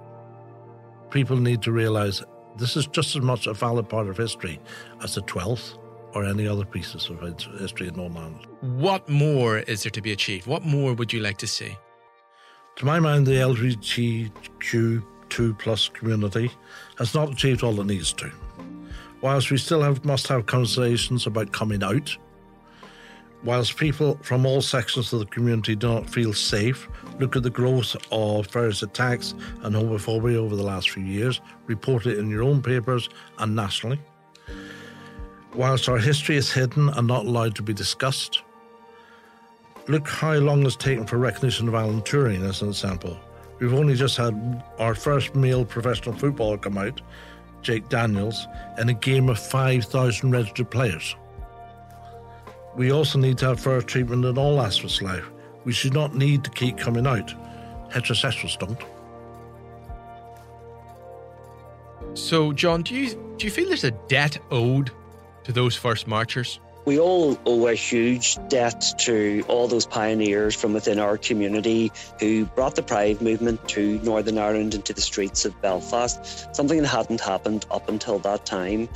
People 1.12 1.38
need 1.38 1.62
to 1.64 1.72
realize 1.72 2.24
this 2.58 2.76
is 2.76 2.88
just 2.88 3.16
as 3.16 3.22
much 3.22 3.46
a 3.46 3.54
valid 3.54 3.90
part 3.90 4.08
of 4.08 4.18
history 4.18 4.60
as 5.04 5.14
the 5.16 5.22
12th 5.22 5.78
or 6.14 6.26
any 6.26 6.48
other 6.48 6.66
pieces 6.66 7.10
of 7.10 7.20
history 7.60 7.90
in 7.90 7.96
Northern 7.96 8.18
Ireland. 8.18 8.48
What 8.62 9.08
more 9.08 9.60
is 9.60 9.84
there 9.84 9.92
to 9.92 10.02
be 10.02 10.14
achieved? 10.14 10.48
What 10.48 10.64
more 10.64 10.94
would 10.94 11.14
you 11.14 11.20
like 11.20 11.38
to 11.40 11.48
see? 11.48 11.78
To 12.78 12.86
my 12.86 13.00
mind, 13.00 13.28
the 13.28 13.34
LGBTQ2 13.34 15.60
plus 15.60 15.90
community 15.90 16.50
has 16.98 17.14
not 17.14 17.32
achieved 17.32 17.64
all 17.64 17.80
it 17.80 17.86
needs 17.86 18.14
to. 18.14 18.32
Whilst 19.22 19.50
we 19.50 19.58
still 19.58 19.82
have 19.82 20.06
must 20.06 20.28
have 20.28 20.46
conversations 20.46 21.26
about 21.26 21.52
coming 21.52 21.84
out, 21.84 22.16
whilst 23.44 23.78
people 23.78 24.20
from 24.22 24.46
all 24.46 24.62
sections 24.62 25.12
of 25.12 25.20
the 25.20 25.26
community 25.26 25.76
do 25.76 25.88
not 25.88 26.10
feel 26.10 26.34
safe, 26.34 26.88
look 27.20 27.36
at 27.36 27.44
the 27.44 27.50
growth 27.50 27.96
of 28.12 28.48
various 28.48 28.84
attacks 28.84 29.34
and 29.64 29.76
homophobia 29.76 30.36
over 30.36 30.56
the 30.56 30.64
last 30.64 30.92
few 30.92 31.04
years, 31.04 31.42
report 31.66 32.06
it 32.06 32.20
in 32.20 32.30
your 32.30 32.44
own 32.44 32.62
papers 32.62 33.10
and 33.40 33.56
nationally. 33.56 34.00
Whilst 35.56 35.90
our 35.90 35.98
history 35.98 36.36
is 36.38 36.52
hidden 36.52 36.90
and 36.90 37.08
not 37.08 37.26
allowed 37.26 37.56
to 37.56 37.64
be 37.64 37.74
discussed, 37.74 38.44
look 39.88 40.08
how 40.08 40.34
long 40.34 40.64
it's 40.64 40.76
taken 40.76 41.08
for 41.08 41.18
recognition 41.18 41.68
of 41.68 41.74
Alan 41.74 42.02
Turing 42.02 42.48
as 42.48 42.62
an 42.62 42.70
example. 42.70 43.18
We've 43.60 43.74
only 43.74 43.96
just 43.96 44.18
had 44.18 44.64
our 44.78 44.94
first 44.94 45.34
male 45.34 45.66
professional 45.66 46.16
footballer 46.16 46.60
come 46.60 46.78
out, 46.78 47.02
Jake 47.68 47.90
Daniels, 47.90 48.48
in 48.78 48.88
a 48.88 48.94
game 48.94 49.28
of 49.28 49.38
5,000 49.38 50.32
registered 50.32 50.72
players. 50.72 51.18
We 52.78 52.94
also 52.94 53.20
need 53.20 53.38
to 53.40 53.48
have 53.48 53.60
fair 53.60 53.82
treatment 53.82 54.24
in 54.24 54.38
all 54.38 54.62
aspects 54.62 55.02
of 55.02 55.08
life. 55.08 55.26
We 55.66 55.74
should 55.74 55.94
not 55.94 56.16
need 56.16 56.46
to 56.46 56.50
keep 56.50 56.78
coming 56.78 57.06
out. 57.06 57.34
Heterosexuals 57.92 58.58
don't. 58.58 58.82
So, 62.18 62.54
John, 62.54 62.84
do 62.84 62.96
you 62.96 63.10
do 63.36 63.46
you 63.46 63.52
feel 63.52 63.68
there's 63.68 63.84
a 63.84 63.92
debt 64.08 64.38
owed 64.50 64.92
to 65.44 65.52
those 65.52 65.76
first 65.76 66.08
marchers? 66.08 66.62
We 66.88 66.98
all 67.02 67.38
owe 67.46 67.68
a 67.68 67.74
huge 67.74 68.38
debt 68.48 68.94
to 69.00 69.44
all 69.50 69.68
those 69.68 69.86
pioneers 69.86 70.56
from 70.56 70.72
within 70.72 71.00
our 71.00 71.18
community 71.18 71.92
who 72.18 72.46
brought 72.46 72.76
the 72.76 72.82
Pride 72.82 73.22
movement 73.22 73.68
to 73.68 74.00
Northern 74.04 74.38
Ireland 74.38 74.74
and 74.74 74.86
to 74.86 74.94
the 74.94 75.02
streets 75.02 75.44
of 75.44 75.62
Belfast, 75.62 76.56
something 76.56 76.82
that 76.82 76.88
hadn't 76.88 77.20
happened 77.20 77.66
up 77.70 77.90
until 77.90 78.20
that 78.20 78.46
time. 78.46 78.88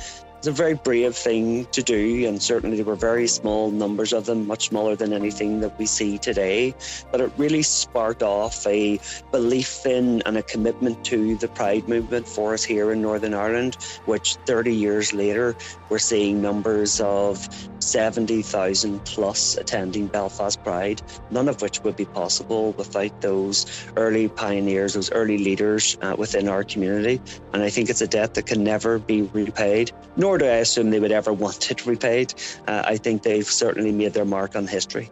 It's 0.42 0.48
a 0.48 0.50
very 0.50 0.74
brave 0.74 1.14
thing 1.14 1.66
to 1.66 1.84
do, 1.84 2.26
and 2.26 2.42
certainly 2.42 2.74
there 2.74 2.84
were 2.84 2.96
very 2.96 3.28
small 3.28 3.70
numbers 3.70 4.12
of 4.12 4.26
them, 4.26 4.44
much 4.48 4.70
smaller 4.70 4.96
than 4.96 5.12
anything 5.12 5.60
that 5.60 5.78
we 5.78 5.86
see 5.86 6.18
today. 6.18 6.74
But 7.12 7.20
it 7.20 7.30
really 7.36 7.62
sparked 7.62 8.24
off 8.24 8.66
a 8.66 8.98
belief 9.30 9.86
in 9.86 10.20
and 10.26 10.36
a 10.36 10.42
commitment 10.42 11.04
to 11.04 11.36
the 11.36 11.46
Pride 11.46 11.88
movement 11.88 12.26
for 12.26 12.54
us 12.54 12.64
here 12.64 12.90
in 12.90 13.00
Northern 13.00 13.34
Ireland, 13.34 13.76
which 14.06 14.34
30 14.46 14.74
years 14.74 15.12
later, 15.12 15.54
we're 15.90 16.00
seeing 16.00 16.42
numbers 16.42 17.00
of 17.00 17.48
70,000 17.78 19.04
plus 19.04 19.56
attending 19.56 20.08
Belfast 20.08 20.60
Pride, 20.64 21.02
none 21.30 21.48
of 21.48 21.62
which 21.62 21.84
would 21.84 21.94
be 21.94 22.04
possible 22.04 22.72
without 22.72 23.20
those 23.20 23.86
early 23.96 24.28
pioneers, 24.28 24.94
those 24.94 25.12
early 25.12 25.38
leaders 25.38 25.96
uh, 26.02 26.16
within 26.18 26.48
our 26.48 26.64
community. 26.64 27.20
And 27.52 27.62
I 27.62 27.70
think 27.70 27.90
it's 27.90 28.00
a 28.00 28.08
debt 28.08 28.34
that 28.34 28.46
can 28.46 28.64
never 28.64 28.98
be 28.98 29.22
repaid, 29.22 29.92
nor 30.16 30.31
do 30.38 30.44
I 30.44 30.56
assume 30.56 30.90
they 30.90 31.00
would 31.00 31.12
ever 31.12 31.32
want 31.32 31.70
it 31.70 31.86
repaid. 31.86 32.34
Uh, 32.66 32.82
I 32.84 32.96
think 32.96 33.22
they've 33.22 33.46
certainly 33.46 33.92
made 33.92 34.12
their 34.14 34.24
mark 34.24 34.56
on 34.56 34.66
history. 34.66 35.10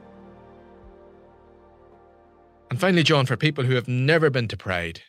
And 2.71 2.79
finally, 2.79 3.03
John, 3.03 3.27
for 3.27 3.37
people 3.37 3.65
who 3.65 3.75
have 3.75 3.89
never 3.89 4.31
been 4.31 4.47
to 4.49 4.57
Pride, 4.57 5.03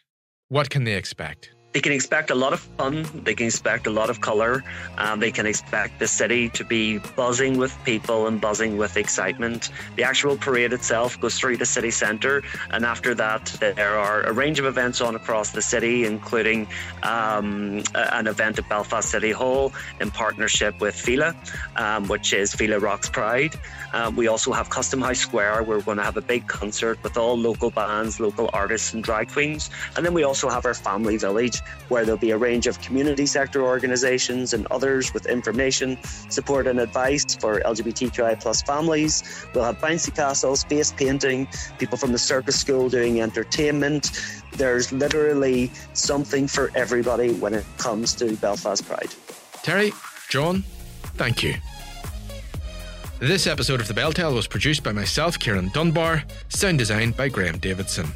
what 0.49 0.69
can 0.69 0.83
they 0.83 0.95
expect? 0.95 1.51
They 1.73 1.79
can 1.79 1.91
expect 1.91 2.31
a 2.31 2.35
lot 2.35 2.53
of 2.53 2.59
fun. 2.59 3.05
They 3.23 3.33
can 3.33 3.47
expect 3.47 3.87
a 3.87 3.89
lot 3.89 4.09
of 4.09 4.21
colour. 4.21 4.63
Um, 4.97 5.19
they 5.19 5.31
can 5.31 5.45
expect 5.45 5.99
the 5.99 6.07
city 6.07 6.49
to 6.49 6.65
be 6.65 6.97
buzzing 7.15 7.57
with 7.57 7.77
people 7.85 8.27
and 8.27 8.41
buzzing 8.41 8.77
with 8.77 8.97
excitement. 8.97 9.69
The 9.95 10.03
actual 10.03 10.35
parade 10.35 10.73
itself 10.73 11.19
goes 11.19 11.39
through 11.39 11.57
the 11.57 11.65
city 11.65 11.91
centre, 11.91 12.43
and 12.71 12.85
after 12.85 13.15
that, 13.15 13.45
there 13.59 13.97
are 13.97 14.23
a 14.23 14.33
range 14.33 14.59
of 14.59 14.65
events 14.65 15.01
on 15.01 15.15
across 15.15 15.51
the 15.51 15.61
city, 15.61 16.05
including 16.05 16.67
um, 17.03 17.83
an 17.95 18.27
event 18.27 18.59
at 18.59 18.67
Belfast 18.67 19.09
City 19.09 19.31
Hall 19.31 19.71
in 19.99 20.11
partnership 20.11 20.79
with 20.81 20.95
Fila, 20.95 21.35
um, 21.77 22.07
which 22.07 22.33
is 22.33 22.53
Fila 22.53 22.79
Rocks 22.79 23.09
Pride. 23.09 23.55
Um, 23.93 24.15
we 24.15 24.27
also 24.27 24.51
have 24.51 24.69
Custom 24.69 25.01
House 25.01 25.19
Square, 25.19 25.63
we're 25.63 25.81
going 25.81 25.97
to 25.97 26.03
have 26.03 26.17
a 26.17 26.21
big 26.21 26.47
concert 26.47 27.01
with 27.03 27.17
all 27.17 27.37
local 27.37 27.71
bands, 27.71 28.19
local 28.19 28.49
artists, 28.53 28.93
and 28.93 29.03
drag 29.03 29.29
queens. 29.29 29.69
And 29.95 30.05
then 30.05 30.13
we 30.13 30.23
also 30.23 30.49
have 30.49 30.65
our 30.65 30.73
family 30.73 31.17
village, 31.17 31.60
where 31.89 32.05
there'll 32.05 32.19
be 32.19 32.31
a 32.31 32.37
range 32.37 32.67
of 32.67 32.79
community 32.81 33.25
sector 33.25 33.63
organisations 33.63 34.53
and 34.53 34.65
others 34.67 35.13
with 35.13 35.25
information, 35.25 35.97
support, 36.29 36.67
and 36.67 36.79
advice 36.79 37.35
for 37.35 37.59
LGBTQI 37.59 38.39
plus 38.41 38.61
families. 38.61 39.45
We'll 39.53 39.65
have 39.65 39.77
bouncy 39.79 40.15
castles, 40.15 40.63
face 40.63 40.91
painting, 40.91 41.47
people 41.79 41.97
from 41.97 42.11
the 42.11 42.17
circus 42.17 42.59
school 42.59 42.89
doing 42.89 43.21
entertainment. 43.21 44.11
There's 44.53 44.91
literally 44.91 45.71
something 45.93 46.47
for 46.47 46.71
everybody 46.75 47.33
when 47.33 47.53
it 47.53 47.65
comes 47.77 48.13
to 48.15 48.35
Belfast 48.37 48.85
Pride. 48.85 49.13
Terry, 49.63 49.91
John, 50.29 50.63
thank 51.15 51.43
you. 51.43 51.55
This 53.19 53.45
episode 53.45 53.79
of 53.79 53.87
The 53.87 53.93
Bel 53.93 54.11
Tel 54.11 54.33
was 54.33 54.47
produced 54.47 54.83
by 54.83 54.93
myself, 54.93 55.37
Ciarán 55.37 55.71
Dunbar, 55.73 56.23
sound 56.49 56.79
design 56.79 57.11
by 57.11 57.29
Graham 57.29 57.59
Davidson. 57.59 58.07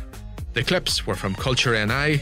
The 0.54 0.64
clips 0.64 1.06
were 1.06 1.14
from 1.14 1.36
Culture 1.36 1.74
NI, 1.86 2.22